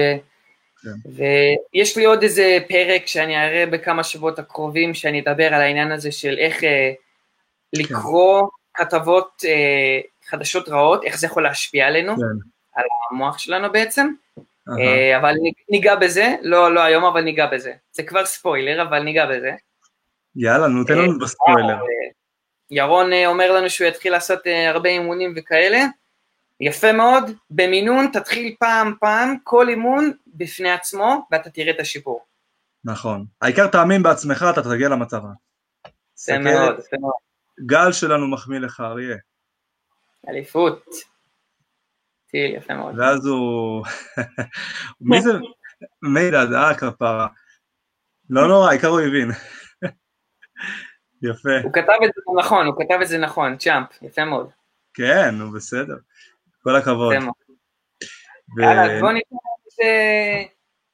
כן. 0.83 1.11
ויש 1.75 1.97
לי 1.97 2.05
עוד 2.05 2.23
איזה 2.23 2.59
פרק 2.69 3.07
שאני 3.07 3.37
אראה 3.37 3.67
בכמה 3.67 4.05
שבועות 4.05 4.39
הקרובים, 4.39 4.95
שאני 4.95 5.21
אדבר 5.21 5.55
על 5.55 5.61
העניין 5.61 5.93
הזה 5.93 6.13
של 6.13 6.39
איך 6.39 6.65
אה, 6.65 6.93
לקרוא 7.73 8.49
כן. 8.77 8.85
כתבות 8.85 9.43
אה, 9.45 10.01
חדשות 10.29 10.69
רעות, 10.69 11.05
איך 11.05 11.19
זה 11.19 11.27
יכול 11.27 11.43
להשפיע 11.43 11.87
עלינו, 11.87 12.17
כן. 12.17 12.23
על 12.75 12.85
המוח 13.11 13.39
שלנו 13.39 13.73
בעצם. 13.73 14.09
אה, 14.81 15.19
אבל 15.19 15.35
ניגע 15.69 15.97
בזה, 15.97 16.35
לא, 16.43 16.75
לא 16.75 16.81
היום, 16.81 17.05
אבל 17.05 17.21
ניגע 17.21 17.47
בזה. 17.47 17.73
זה 17.93 18.03
כבר 18.03 18.25
ספוילר, 18.27 18.83
אבל 18.83 19.03
ניגע 19.03 19.27
בזה. 19.27 19.51
יאללה, 20.37 20.69
נו, 20.69 20.85
תן 20.85 20.99
לנו 20.99 21.13
אה, 21.13 21.19
בספוילר. 21.21 21.75
אה, 21.75 22.09
ירון 22.71 23.11
אומר 23.27 23.53
לנו 23.53 23.71
שהוא 23.71 23.89
יתחיל 23.89 24.13
לעשות 24.13 24.39
הרבה 24.69 24.89
אימונים 24.89 25.35
וכאלה. 25.37 25.85
יפה 26.61 26.93
מאוד, 26.93 27.25
במינון 27.51 28.07
תתחיל 28.13 28.57
פעם 28.61 28.95
פעם, 29.01 29.37
כל 29.45 29.69
אימון 29.69 30.13
בפני 30.27 30.71
עצמו, 30.71 31.27
ואתה 31.31 31.51
תראה 31.51 31.71
את 31.71 31.81
השיפור. 31.81 32.25
נכון. 32.85 33.27
העיקר 33.43 33.67
תאמין 33.67 34.03
בעצמך, 34.03 34.47
אתה 34.51 34.63
תגיע 34.63 34.89
למצב. 34.89 35.23
יפה 36.19 36.39
מאוד, 36.39 36.79
יפה 36.79 36.97
מאוד. 37.01 37.13
גל 37.67 37.93
שלנו 37.93 38.31
מחמיא 38.31 38.59
לך, 38.59 38.81
אריה. 38.81 39.17
אליפות. 40.29 40.85
טיל, 42.31 42.55
יפה 42.55 42.75
מאוד. 42.75 42.99
ואז 42.99 43.27
הוא... 43.27 43.85
מי 45.01 45.23
זה? 45.23 45.31
מידע, 46.03 46.43
אה, 46.55 46.75
כפרה. 46.75 47.27
לא 48.31 48.49
נורא, 48.49 48.69
העיקר 48.69 48.89
הוא 48.89 49.01
הבין. 49.01 49.31
יפה. 51.29 51.59
הוא 51.63 51.73
כתב 51.73 51.99
את 52.05 52.11
זה 52.15 52.23
נכון, 52.39 52.67
הוא 52.67 52.75
כתב 52.79 52.99
את 53.03 53.09
זה 53.09 53.19
נכון, 53.19 53.57
צ'אמפ, 53.57 54.03
יפה 54.03 54.25
מאוד. 54.25 54.51
כן, 54.95 55.35
הוא 55.41 55.55
בסדר. 55.55 55.97
כל 56.69 56.77
הכבוד. 56.77 57.15
יאללה, 58.59 59.01
בוא 59.01 59.13
ניתן 59.13 59.37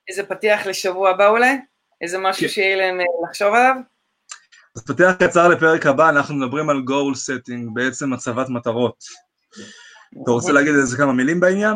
איזה 0.08 0.22
פתיח 0.22 0.66
לשבוע 0.66 1.10
הבא 1.10 1.28
אולי? 1.28 1.56
איזה 2.00 2.18
משהו 2.18 2.42
כן. 2.42 2.48
שיהיה 2.48 2.76
להם 2.76 3.00
אה, 3.00 3.04
לחשוב 3.28 3.54
עליו? 3.54 3.74
אז 4.76 4.84
פתיח 4.86 5.12
קצר 5.12 5.48
לפרק 5.48 5.86
הבא, 5.86 6.08
אנחנו 6.08 6.34
מדברים 6.34 6.70
על 6.70 6.76
goal 6.76 7.14
setting, 7.14 7.74
בעצם 7.74 8.12
הצבת 8.12 8.48
מטרות. 8.48 9.04
אתה 10.22 10.30
רוצה 10.30 10.48
אוקיי. 10.48 10.54
להגיד 10.54 10.74
איזה 10.74 10.96
כמה 10.96 11.12
מילים 11.12 11.40
בעניין? 11.40 11.74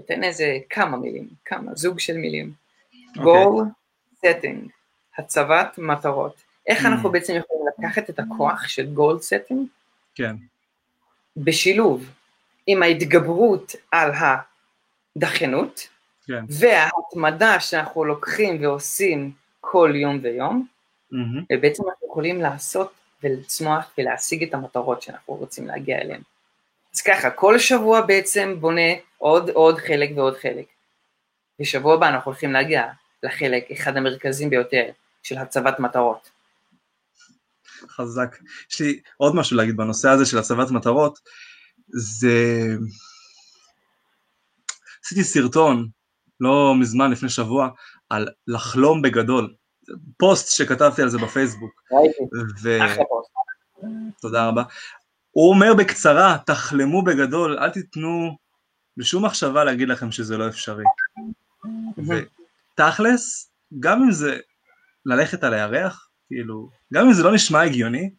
אתן 0.00 0.24
איזה 0.24 0.58
כמה 0.70 0.96
מילים, 0.96 1.28
כמה, 1.44 1.74
זוג 1.74 1.98
של 1.98 2.16
מילים. 2.16 2.52
Okay. 2.92 3.20
אוקיי. 3.20 3.44
goal 3.44 3.64
setting, 4.26 4.68
הצבת 5.18 5.78
מטרות. 5.78 6.42
איך 6.66 6.86
אנחנו 6.86 7.08
mm. 7.08 7.12
בעצם 7.12 7.34
יכולים 7.36 7.62
לקחת 7.78 8.10
את 8.10 8.18
הכוח 8.18 8.68
של 8.68 8.86
goal 8.96 9.18
setting? 9.18 9.60
כן. 10.14 10.36
בשילוב 11.36 12.04
עם 12.72 12.82
ההתגברות 12.82 13.74
על 13.90 14.10
הדחיינות, 15.16 15.88
כן. 16.26 16.44
וההתמדה 16.48 17.60
שאנחנו 17.60 18.04
לוקחים 18.04 18.64
ועושים 18.64 19.32
כל 19.60 19.92
יום 19.94 20.18
ויום, 20.22 20.66
mm-hmm. 21.12 21.44
ובעצם 21.52 21.82
אנחנו 21.88 22.06
יכולים 22.06 22.40
לעשות 22.40 22.92
ולצמוח 23.22 23.90
ולהשיג 23.98 24.42
את 24.42 24.54
המטרות 24.54 25.02
שאנחנו 25.02 25.34
רוצים 25.34 25.66
להגיע 25.66 25.98
אליהן. 25.98 26.20
אז 26.94 27.00
ככה, 27.00 27.30
כל 27.30 27.58
שבוע 27.58 28.00
בעצם 28.00 28.56
בונה 28.60 28.90
עוד 29.18 29.50
עוד 29.50 29.78
חלק 29.78 30.10
ועוד 30.16 30.36
חלק. 30.36 30.66
בשבוע 31.60 31.94
הבא 31.94 32.08
אנחנו 32.08 32.30
הולכים 32.30 32.52
להגיע 32.52 32.84
לחלק, 33.22 33.70
אחד 33.70 33.96
המרכזיים 33.96 34.50
ביותר, 34.50 34.84
של 35.22 35.38
הצבת 35.38 35.80
מטרות. 35.80 36.30
חזק. 37.88 38.36
יש 38.70 38.80
לי 38.80 39.00
עוד 39.16 39.34
משהו 39.36 39.56
להגיד 39.56 39.76
בנושא 39.76 40.08
הזה 40.08 40.26
של 40.26 40.38
הצבת 40.38 40.70
מטרות, 40.70 41.18
זה... 41.92 42.66
עשיתי 45.04 45.24
סרטון 45.24 45.88
לא 46.40 46.74
מזמן, 46.80 47.10
לפני 47.10 47.28
שבוע, 47.28 47.68
על 48.10 48.28
לחלום 48.46 49.02
בגדול. 49.02 49.54
פוסט 50.18 50.56
שכתבתי 50.56 51.02
על 51.02 51.08
זה 51.08 51.18
בפייסבוק. 51.18 51.82
ו... 52.62 52.78
תודה 54.20 54.48
רבה. 54.48 54.62
הוא 55.30 55.50
אומר 55.50 55.74
בקצרה, 55.74 56.38
תחלמו 56.46 57.02
בגדול, 57.02 57.58
אל 57.58 57.70
תיתנו 57.70 58.36
לשום 58.96 59.24
מחשבה 59.24 59.64
להגיד 59.64 59.88
לכם 59.88 60.12
שזה 60.12 60.36
לא 60.38 60.48
אפשרי. 60.48 60.84
ותכלס, 61.98 63.50
גם 63.80 64.02
אם 64.02 64.12
זה 64.12 64.38
ללכת 65.06 65.44
על 65.44 65.54
הירח, 65.54 66.08
כאילו, 66.26 66.70
גם 66.94 67.06
אם 67.06 67.12
זה 67.12 67.22
לא 67.22 67.34
נשמע 67.34 67.62
הגיוני, 67.62 68.10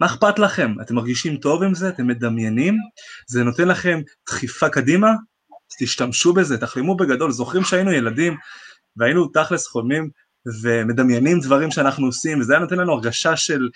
מה 0.00 0.06
אכפת 0.06 0.38
לכם? 0.38 0.74
אתם 0.82 0.94
מרגישים 0.94 1.36
טוב 1.36 1.62
עם 1.62 1.74
זה? 1.74 1.88
אתם 1.88 2.06
מדמיינים? 2.06 2.76
זה 3.26 3.44
נותן 3.44 3.68
לכם 3.68 4.00
דחיפה 4.28 4.68
קדימה? 4.68 5.08
אז 5.10 5.76
תשתמשו 5.80 6.32
בזה, 6.32 6.58
תחלימו 6.58 6.96
בגדול. 6.96 7.30
זוכרים 7.30 7.64
שהיינו 7.64 7.92
ילדים 7.92 8.36
והיינו 8.96 9.28
תכלס 9.28 9.66
חולמים 9.66 10.10
ומדמיינים 10.62 11.40
דברים 11.40 11.70
שאנחנו 11.70 12.06
עושים, 12.06 12.40
וזה 12.40 12.52
היה 12.52 12.60
נותן 12.60 12.76
לנו 12.76 12.92
הרגשה 12.92 13.36
של 13.36 13.68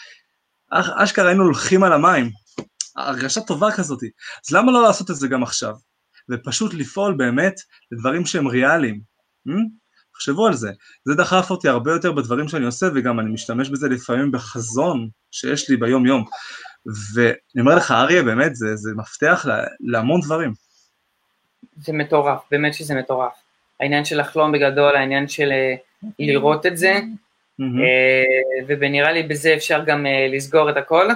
אשכרה 0.70 1.28
היינו 1.28 1.44
הולכים 1.44 1.82
על 1.82 1.92
המים, 1.92 2.30
הרגשה 2.96 3.40
טובה 3.40 3.72
כזאת, 3.72 4.00
אז 4.46 4.54
למה 4.54 4.72
לא 4.72 4.82
לעשות 4.82 5.10
את 5.10 5.16
זה 5.16 5.28
גם 5.28 5.42
עכשיו? 5.42 5.74
ופשוט 6.30 6.74
לפעול 6.74 7.14
באמת 7.16 7.54
לדברים 7.92 8.26
שהם 8.26 8.46
ריאליים. 8.46 9.00
תחשבו 10.14 10.46
על 10.46 10.54
זה, 10.54 10.70
זה 11.04 11.14
דחף 11.14 11.50
אותי 11.50 11.68
הרבה 11.68 11.92
יותר 11.92 12.12
בדברים 12.12 12.48
שאני 12.48 12.64
עושה 12.64 12.86
וגם 12.94 13.20
אני 13.20 13.30
משתמש 13.30 13.68
בזה 13.68 13.88
לפעמים 13.88 14.32
בחזון 14.32 15.08
שיש 15.30 15.70
לי 15.70 15.76
ביום 15.76 16.06
יום. 16.06 16.24
ואני 17.14 17.60
אומר 17.60 17.74
לך 17.74 17.90
אריה 17.90 18.22
באמת 18.22 18.56
זה, 18.56 18.76
זה 18.76 18.90
מפתח 18.96 19.44
לה, 19.48 19.64
להמון 19.80 20.20
דברים. 20.20 20.52
זה 21.76 21.92
מטורף, 21.92 22.40
באמת 22.50 22.74
שזה 22.74 22.94
מטורף. 22.94 23.32
העניין 23.80 24.04
של 24.04 24.20
לחלום 24.20 24.52
בגדול, 24.52 24.96
העניין 24.96 25.28
של 25.28 25.52
אה, 25.52 25.74
לראות 26.18 26.66
את 26.66 26.76
זה, 26.76 26.98
mm-hmm. 27.60 27.64
ונראה 28.66 29.12
לי 29.12 29.22
בזה 29.22 29.54
אפשר 29.54 29.84
גם 29.86 30.06
אה, 30.06 30.28
לסגור 30.30 30.70
את 30.70 30.76
הכל, 30.76 31.08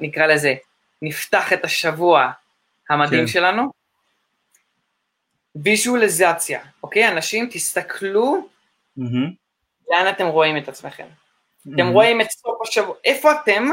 ונקרא 0.00 0.26
לזה, 0.26 0.54
נפתח 1.02 1.52
את 1.52 1.64
השבוע 1.64 2.30
המדהים 2.90 3.20
כן. 3.20 3.26
שלנו. 3.26 3.79
ויז'ואליזציה, 5.56 6.60
אוקיי? 6.82 7.08
אנשים, 7.08 7.48
תסתכלו 7.52 8.48
mm-hmm. 8.98 9.02
לאן 9.90 10.08
אתם 10.08 10.26
רואים 10.26 10.56
את 10.56 10.68
עצמכם. 10.68 11.06
Mm-hmm. 11.06 11.74
אתם 11.74 11.88
רואים 11.88 12.20
את 12.20 12.30
סוף 12.30 12.58
השבוע, 12.68 12.94
איפה 13.04 13.32
אתם? 13.32 13.64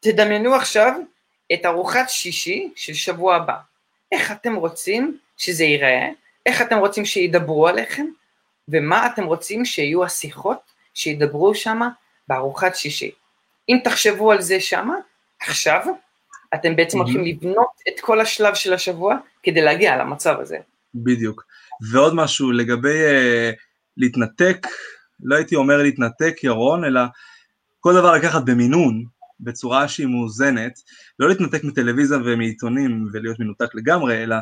תדמיינו 0.00 0.54
עכשיו 0.54 0.92
את 1.52 1.66
ארוחת 1.66 2.08
שישי 2.08 2.72
של 2.76 2.94
שבוע 2.94 3.36
הבא. 3.36 3.56
איך 4.12 4.32
אתם 4.32 4.54
רוצים 4.54 5.18
שזה 5.36 5.64
ייראה? 5.64 6.08
איך 6.46 6.62
אתם 6.62 6.78
רוצים 6.78 7.04
שידברו 7.04 7.68
עליכם? 7.68 8.06
ומה 8.68 9.06
אתם 9.06 9.24
רוצים 9.24 9.64
שיהיו 9.64 10.04
השיחות 10.04 10.58
שידברו 10.94 11.54
שם 11.54 11.80
בארוחת 12.28 12.76
שישי. 12.76 13.10
אם 13.68 13.78
תחשבו 13.84 14.32
על 14.32 14.42
זה 14.42 14.60
שם, 14.60 14.90
עכשיו, 15.40 15.86
אתם 16.54 16.76
בעצם 16.76 16.98
mm-hmm. 16.98 17.02
הולכים 17.02 17.24
לבנות 17.24 17.70
את 17.88 18.00
כל 18.00 18.20
השלב 18.20 18.54
של 18.54 18.74
השבוע 18.74 19.16
כדי 19.42 19.60
להגיע 19.60 19.96
למצב 19.96 20.40
הזה. 20.40 20.58
בדיוק. 20.94 21.42
ועוד 21.92 22.14
משהו 22.14 22.52
לגבי 22.52 23.04
uh, 23.06 23.54
להתנתק, 23.96 24.66
לא 25.22 25.36
הייתי 25.36 25.56
אומר 25.56 25.76
להתנתק 25.76 26.34
ירון, 26.42 26.84
אלא 26.84 27.00
כל 27.80 27.94
דבר 27.94 28.12
לקחת 28.12 28.42
במינון, 28.44 29.04
בצורה 29.40 29.88
שהיא 29.88 30.06
מאוזנת, 30.06 30.72
לא 31.18 31.28
להתנתק 31.28 31.64
מטלוויזיה 31.64 32.18
ומעיתונים 32.24 33.06
ולהיות 33.12 33.40
מנותק 33.40 33.74
לגמרי, 33.74 34.22
אלא 34.22 34.36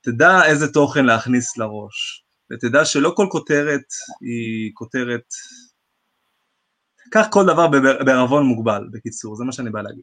תדע 0.00 0.44
איזה 0.44 0.72
תוכן 0.72 1.04
להכניס 1.04 1.56
לראש. 1.56 2.24
ותדע 2.52 2.84
שלא 2.84 3.12
כל 3.16 3.26
כותרת 3.30 3.84
היא 4.20 4.70
כותרת... 4.74 5.24
קח 7.12 7.26
כל 7.30 7.44
דבר 7.46 7.68
בערבון 8.06 8.46
מוגבל, 8.46 8.88
בקיצור, 8.92 9.36
זה 9.36 9.44
מה 9.44 9.52
שאני 9.52 9.70
בא 9.70 9.82
להגיד. 9.82 10.02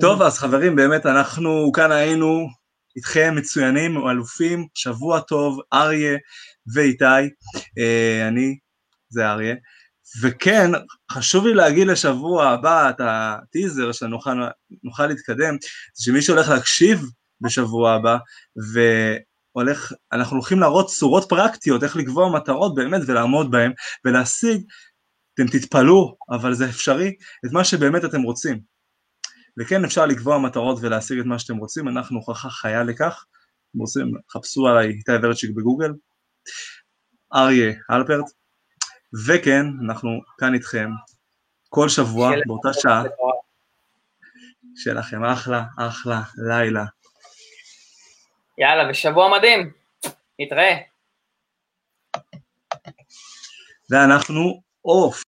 טוב, 0.00 0.22
אז 0.22 0.38
חברים, 0.38 0.76
באמת 0.76 1.06
אנחנו 1.06 1.72
כאן 1.74 1.92
היינו 1.92 2.48
איתכם 2.96 3.34
מצוינים, 3.36 4.08
אלופים, 4.08 4.66
שבוע 4.74 5.20
טוב, 5.20 5.60
אריה 5.72 6.18
ואיתי, 6.74 7.04
אה, 7.78 8.28
אני, 8.28 8.58
זה 9.08 9.26
אריה, 9.30 9.54
וכן, 10.22 10.70
חשוב 11.12 11.46
לי 11.46 11.54
להגיד 11.54 11.86
לשבוע 11.86 12.46
הבא 12.48 12.90
את 12.90 13.00
הטיזר 13.00 13.92
שנוכל 13.92 14.30
נוכל 14.82 15.06
להתקדם, 15.06 15.56
שמי 15.98 16.22
שהולך 16.22 16.48
להקשיב 16.48 17.02
בשבוע 17.40 17.92
הבא, 17.92 18.16
והולך, 18.56 19.92
אנחנו 20.12 20.36
הולכים 20.36 20.60
להראות 20.60 20.88
צורות 20.88 21.28
פרקטיות, 21.28 21.82
איך 21.84 21.96
לקבוע 21.96 22.32
מטרות 22.32 22.74
באמת 22.74 23.00
ולעמוד 23.06 23.50
בהן, 23.50 23.72
ולהשיג, 24.04 24.62
אתם 25.34 25.46
תתפלאו, 25.46 26.16
אבל 26.30 26.54
זה 26.54 26.68
אפשרי, 26.68 27.14
את 27.46 27.52
מה 27.52 27.64
שבאמת 27.64 28.04
אתם 28.04 28.22
רוצים. 28.22 28.77
וכן 29.58 29.84
אפשר 29.84 30.06
לקבוע 30.06 30.38
מטרות 30.38 30.78
ולהשיג 30.80 31.18
את 31.18 31.26
מה 31.26 31.38
שאתם 31.38 31.56
רוצים, 31.56 31.88
אנחנו 31.88 32.16
הוכחה 32.16 32.50
חיה 32.50 32.82
לכך, 32.82 33.24
אתם 33.70 33.78
רוצים, 33.78 34.12
חפשו 34.30 34.68
עליי 34.68 34.88
איתי 34.88 35.12
ורצ'יק 35.22 35.50
בגוגל, 35.50 35.92
אריה 37.34 37.72
אלפרט, 37.90 38.24
וכן, 39.26 39.66
אנחנו 39.84 40.10
כאן 40.38 40.54
איתכם 40.54 40.90
כל 41.68 41.88
שבוע 41.88 42.30
באותה 42.46 42.68
שעה. 42.72 43.02
שיהיה 44.76 44.96
לכם 44.96 45.24
אחלה, 45.24 45.64
אחלה 45.78 46.22
לילה. 46.48 46.84
יאללה, 48.58 48.90
ושבוע 48.90 49.38
מדהים. 49.38 49.72
נתראה. 50.38 50.76
ואנחנו 53.90 54.62
אוף. 54.84 55.16